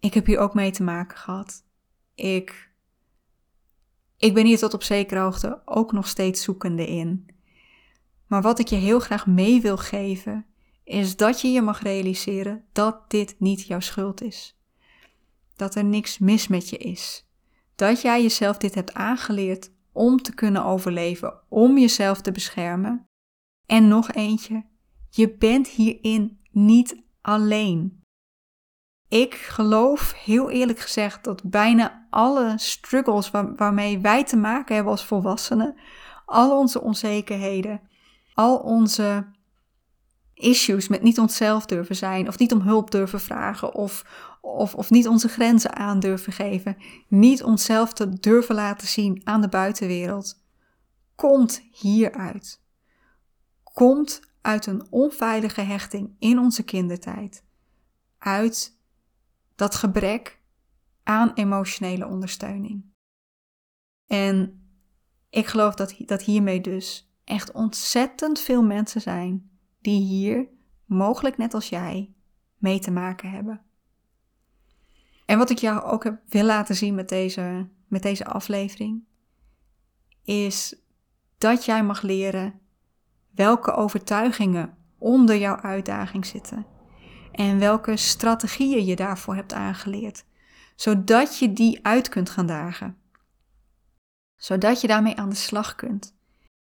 [0.00, 1.64] ik heb hier ook mee te maken gehad.
[2.14, 2.70] Ik,
[4.16, 7.26] ik ben hier tot op zekere hoogte ook nog steeds zoekende in.
[8.26, 10.46] Maar wat ik je heel graag mee wil geven,
[10.84, 14.58] is dat je je mag realiseren dat dit niet jouw schuld is.
[15.56, 17.26] Dat er niks mis met je is.
[17.74, 23.06] Dat jij jezelf dit hebt aangeleerd om te kunnen overleven, om jezelf te beschermen.
[23.66, 24.64] En nog eentje,
[25.10, 27.97] je bent hierin niet alleen.
[29.08, 35.04] Ik geloof heel eerlijk gezegd dat bijna alle struggles waarmee wij te maken hebben als
[35.04, 35.76] volwassenen,
[36.26, 37.80] al onze onzekerheden,
[38.34, 39.26] al onze
[40.34, 44.04] issues met niet onszelf durven zijn, of niet om hulp durven vragen, of,
[44.40, 46.76] of, of niet onze grenzen aan durven geven,
[47.08, 50.42] niet onszelf te durven laten zien aan de buitenwereld,
[51.14, 52.60] komt hieruit.
[53.62, 57.44] Komt uit een onveilige hechting in onze kindertijd.
[58.18, 58.77] Uit
[59.58, 60.40] dat gebrek
[61.02, 62.84] aan emotionele ondersteuning.
[64.06, 64.62] En
[65.30, 69.50] ik geloof dat, dat hiermee dus echt ontzettend veel mensen zijn
[69.80, 70.48] die hier,
[70.84, 72.14] mogelijk net als jij,
[72.56, 73.60] mee te maken hebben.
[75.26, 79.04] En wat ik jou ook heb, wil laten zien met deze, met deze aflevering,
[80.22, 80.76] is
[81.38, 82.60] dat jij mag leren
[83.30, 86.66] welke overtuigingen onder jouw uitdaging zitten
[87.32, 90.24] en welke strategieën je daarvoor hebt aangeleerd,
[90.76, 92.96] zodat je die uit kunt gaan dagen,
[94.36, 96.16] zodat je daarmee aan de slag kunt.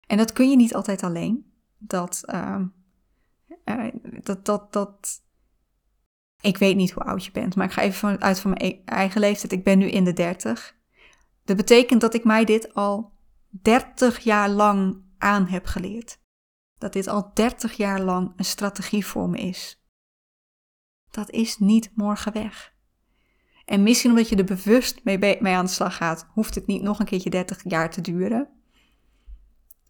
[0.07, 1.53] En dat kun je niet altijd alleen.
[1.77, 2.61] Dat, uh,
[4.23, 5.23] dat, dat, dat.
[6.41, 8.81] Ik weet niet hoe oud je bent, maar ik ga even uit van mijn e-,
[8.85, 9.51] eigen leeftijd.
[9.51, 10.75] Ik ben nu in de 30.
[11.43, 13.13] Dat betekent dat ik mij dit al
[13.49, 16.19] 30 jaar lang aan heb geleerd.
[16.77, 19.84] Dat dit al 30 jaar lang een strategie voor me is.
[21.15, 22.73] Dat is niet morgen weg.
[23.65, 26.81] En misschien omdat je er bewust mee, mee aan de slag gaat, hoeft het niet
[26.81, 28.49] nog een keertje 30 jaar te duren.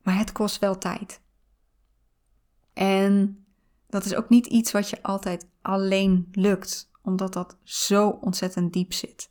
[0.03, 1.21] Maar het kost wel tijd.
[2.73, 3.45] En
[3.88, 8.93] dat is ook niet iets wat je altijd alleen lukt, omdat dat zo ontzettend diep
[8.93, 9.30] zit.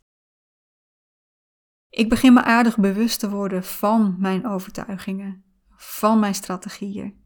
[1.89, 7.23] Ik begin me aardig bewust te worden van mijn overtuigingen, van mijn strategieën.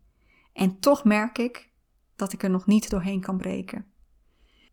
[0.54, 1.72] En toch merk ik
[2.16, 3.98] dat ik er nog niet doorheen kan breken.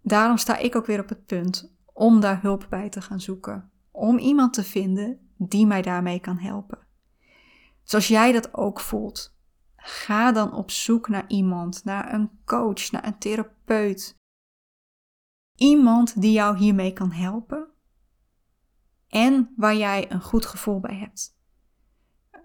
[0.07, 3.71] Daarom sta ik ook weer op het punt om daar hulp bij te gaan zoeken,
[3.91, 6.79] om iemand te vinden die mij daarmee kan helpen.
[7.83, 9.37] Zoals jij dat ook voelt,
[9.77, 14.17] ga dan op zoek naar iemand, naar een coach, naar een therapeut.
[15.55, 17.69] Iemand die jou hiermee kan helpen
[19.09, 21.37] en waar jij een goed gevoel bij hebt.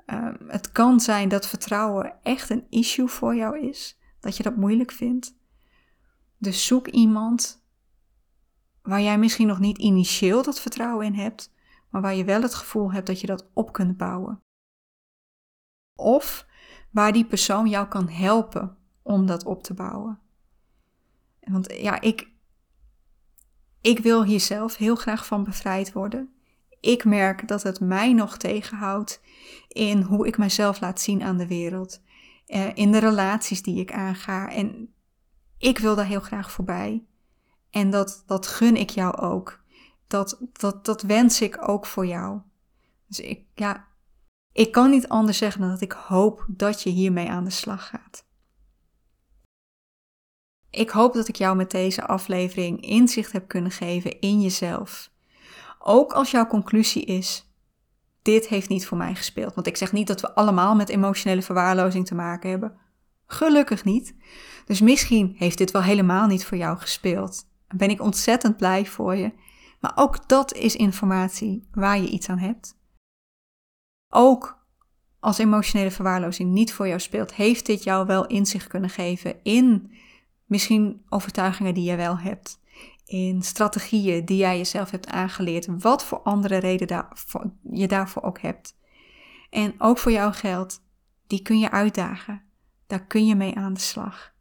[0.06, 4.56] Ehm, het kan zijn dat vertrouwen echt een issue voor jou is, dat je dat
[4.56, 5.40] moeilijk vindt.
[6.42, 7.64] Dus zoek iemand
[8.82, 11.52] waar jij misschien nog niet initieel dat vertrouwen in hebt,
[11.90, 14.42] maar waar je wel het gevoel hebt dat je dat op kunt bouwen
[15.96, 16.48] of
[16.92, 20.20] waar die persoon jou kan helpen om dat op te bouwen.
[21.40, 22.28] Want ja, ik,
[23.82, 26.34] ik wil hier zelf heel graag van bevrijd worden.
[26.80, 29.22] Ik merk dat het mij nog tegenhoudt
[29.68, 32.02] in hoe ik mezelf laat zien aan de wereld.
[32.46, 34.52] Eh, in de relaties die ik aanga.
[34.52, 34.94] En
[35.62, 37.06] ik wil daar heel graag voorbij.
[37.70, 39.64] En dat, dat gun ik jou ook.
[40.08, 42.42] Dat, dat, dat wens ik ook voor jou.
[43.08, 43.88] Dus ik, ja,
[44.52, 47.88] ik kan niet anders zeggen dan dat ik hoop dat je hiermee aan de slag
[47.88, 48.26] gaat.
[50.72, 55.12] ik hoop dat ik jou met deze aflevering inzicht heb kunnen geven in jezelf.
[55.80, 57.52] Ook als jouw conclusie is:
[58.22, 59.54] dit heeft niet voor mij gespeeld.
[59.54, 62.78] Want ik zeg niet dat we allemaal met emotionele verwaarlozing te maken hebben.
[63.32, 64.16] Gelukkig niet.
[64.66, 67.50] Dus misschien heeft dit wel helemaal niet voor jou gespeeld.
[67.76, 69.32] Ben ik ontzettend blij voor je.
[69.80, 72.78] Maar ook dat is informatie waar je iets aan hebt.
[74.10, 74.66] Ook
[75.20, 79.92] als emotionele verwaarlozing niet voor jou speelt, heeft dit jou wel inzicht kunnen geven in
[80.46, 82.60] misschien overtuigingen die je wel hebt,
[83.06, 87.06] in strategieën die jij jezelf hebt aangeleerd, wat voor andere reden
[87.72, 88.78] je daarvoor ook hebt.
[89.50, 90.84] En ook voor jou geldt,
[91.28, 92.51] die kun je uitdagen.
[92.92, 94.34] Daar kun je mee aan de slag.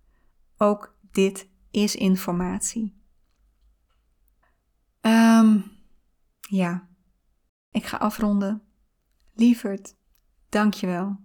[0.56, 3.02] Ook dit is informatie.
[5.00, 5.64] Um,
[6.40, 6.88] ja,
[7.70, 8.62] ik ga afronden.
[9.34, 9.96] Lieverd,
[10.48, 11.20] dankjewel.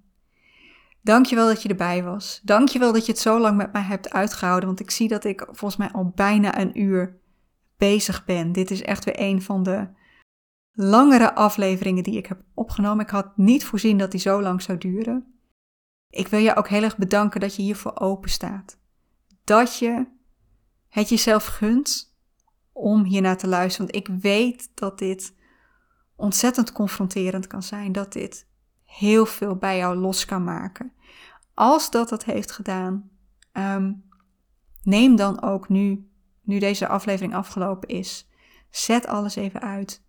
[1.01, 2.41] Dankjewel dat je erbij was.
[2.43, 5.41] Dankjewel dat je het zo lang met mij hebt uitgehouden, want ik zie dat ik
[5.45, 7.19] volgens mij al bijna een uur
[7.77, 8.51] bezig ben.
[8.51, 9.87] Dit is echt weer een van de
[10.71, 13.05] langere afleveringen die ik heb opgenomen.
[13.05, 15.34] Ik had niet voorzien dat die zo lang zou duren.
[16.09, 18.77] Ik wil je ook heel erg bedanken dat je hiervoor open staat.
[19.43, 20.05] Dat je
[20.87, 22.15] het jezelf gunt
[22.71, 23.91] om hiernaar te luisteren.
[23.91, 25.35] Want ik weet dat dit
[26.15, 27.91] ontzettend confronterend kan zijn.
[27.91, 28.47] Dat dit
[28.85, 30.93] heel veel bij jou los kan maken.
[31.53, 33.09] Als dat het heeft gedaan,
[33.51, 33.93] ehm,
[34.83, 36.09] neem dan ook nu,
[36.41, 38.29] nu deze aflevering afgelopen is,
[38.69, 40.03] zet alles even uit.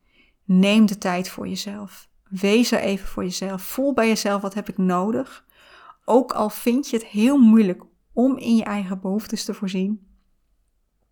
[0.44, 2.08] Neem de tijd voor jezelf.
[2.28, 3.62] Wees er even voor jezelf.
[3.62, 5.45] Voel bij jezelf wat heb ik nodig.
[6.08, 7.82] Ook al vind je het heel moeilijk
[8.12, 10.06] om in je eigen behoeftes te voorzien.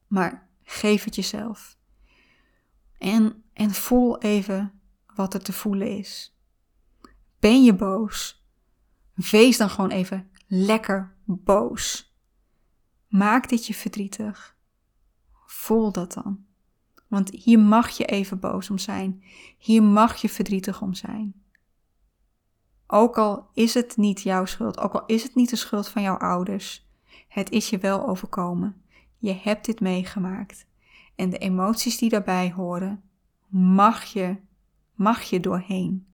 [0.07, 1.77] Maar geef het jezelf.
[2.99, 4.81] En, en voel even
[5.15, 6.39] wat er te voelen is.
[7.39, 8.45] Ben je boos?
[9.15, 12.15] Wees dan gewoon even lekker boos.
[13.09, 14.57] Maak dit je verdrietig.
[15.47, 16.45] Voel dat dan.
[17.09, 19.25] Want hier mag je even boos om zijn.
[19.59, 21.44] Hier mag je verdrietig om zijn.
[22.95, 26.03] Ook al is het niet jouw schuld, ook al is het niet de schuld van
[26.03, 26.87] jouw ouders,
[27.29, 28.85] het is je wel overkomen.
[29.19, 30.67] Je hebt dit meegemaakt.
[31.15, 33.11] En de emoties die daarbij horen,
[33.49, 34.37] mag je,
[34.93, 36.13] mag je doorheen.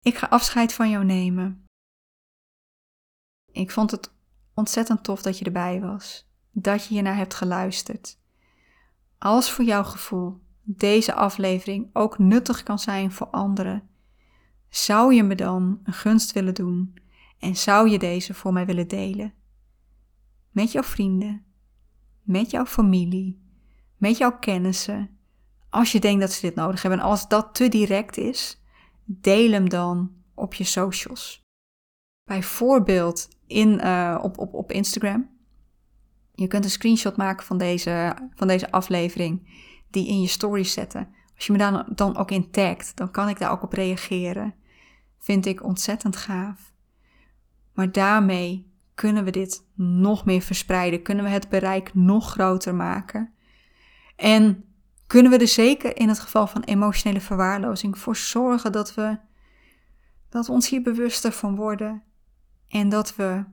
[0.00, 1.66] Ik ga afscheid van jou nemen.
[3.52, 4.14] Ik vond het
[4.54, 8.18] ontzettend tof dat je erbij was, dat je hiernaar hebt geluisterd.
[9.18, 13.88] Als voor jouw gevoel deze aflevering ook nuttig kan zijn voor anderen,
[14.68, 16.94] zou je me dan een gunst willen doen
[17.38, 19.34] en zou je deze voor mij willen delen?
[20.50, 21.44] Met jouw vrienden,
[22.22, 23.40] met jouw familie,
[23.96, 25.18] met jouw kennissen,
[25.70, 27.00] als je denkt dat ze dit nodig hebben.
[27.00, 28.60] En als dat te direct is,
[29.04, 31.44] deel hem dan op je socials.
[32.24, 35.30] Bijvoorbeeld in, uh, op, op, op Instagram.
[36.34, 39.48] Je kunt een screenshot maken van deze, van deze aflevering,
[39.96, 41.14] die in je stories zetten.
[41.34, 44.54] Als je me dan, dan ook in tagt, dan kan ik daar ook op reageren.
[45.18, 46.72] Vind ik ontzettend gaaf.
[47.72, 53.32] Maar daarmee kunnen we dit nog meer verspreiden, kunnen we het bereik nog groter maken.
[54.16, 54.64] En
[55.06, 59.18] kunnen we er zeker in het geval van emotionele verwaarlozing voor zorgen dat we,
[60.28, 62.02] dat ons hier bewuster van worden
[62.68, 63.44] en dat we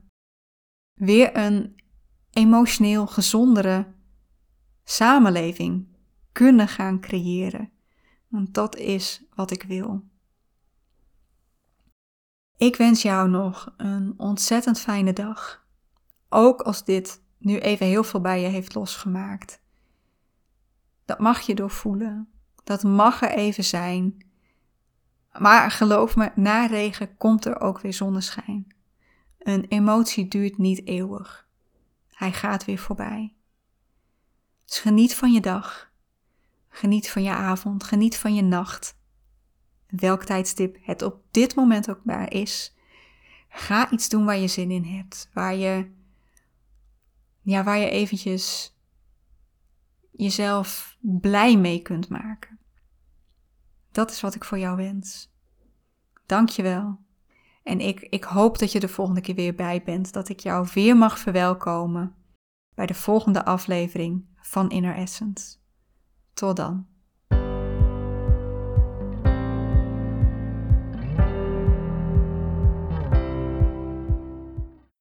[0.94, 1.80] weer een
[2.30, 3.86] emotioneel gezondere
[4.84, 5.93] samenleving
[6.34, 7.70] kunnen gaan creëren.
[8.28, 10.04] Want dat is wat ik wil.
[12.56, 15.66] Ik wens jou nog een ontzettend fijne dag.
[16.28, 19.62] Ook als dit nu even heel veel bij je heeft losgemaakt.
[21.04, 22.28] Dat mag je doorvoelen.
[22.64, 24.26] Dat mag er even zijn.
[25.32, 28.66] Maar geloof me, na regen komt er ook weer zonneschijn.
[29.38, 31.48] Een emotie duurt niet eeuwig.
[32.08, 33.36] Hij gaat weer voorbij.
[34.64, 35.92] Dus geniet van je dag.
[36.76, 37.84] Geniet van je avond.
[37.84, 38.98] Geniet van je nacht.
[39.86, 42.76] Welk tijdstip het op dit moment ook maar is.
[43.48, 45.30] Ga iets doen waar je zin in hebt.
[45.32, 45.90] Waar je,
[47.42, 48.76] ja, waar je eventjes
[50.10, 52.58] jezelf blij mee kunt maken.
[53.92, 55.32] Dat is wat ik voor jou wens.
[56.26, 56.98] Dank je wel.
[57.62, 60.12] En ik, ik hoop dat je de volgende keer weer bij bent.
[60.12, 62.14] Dat ik jou weer mag verwelkomen
[62.74, 65.62] bij de volgende aflevering van Inner Essence.
[66.34, 66.93] Tot dan.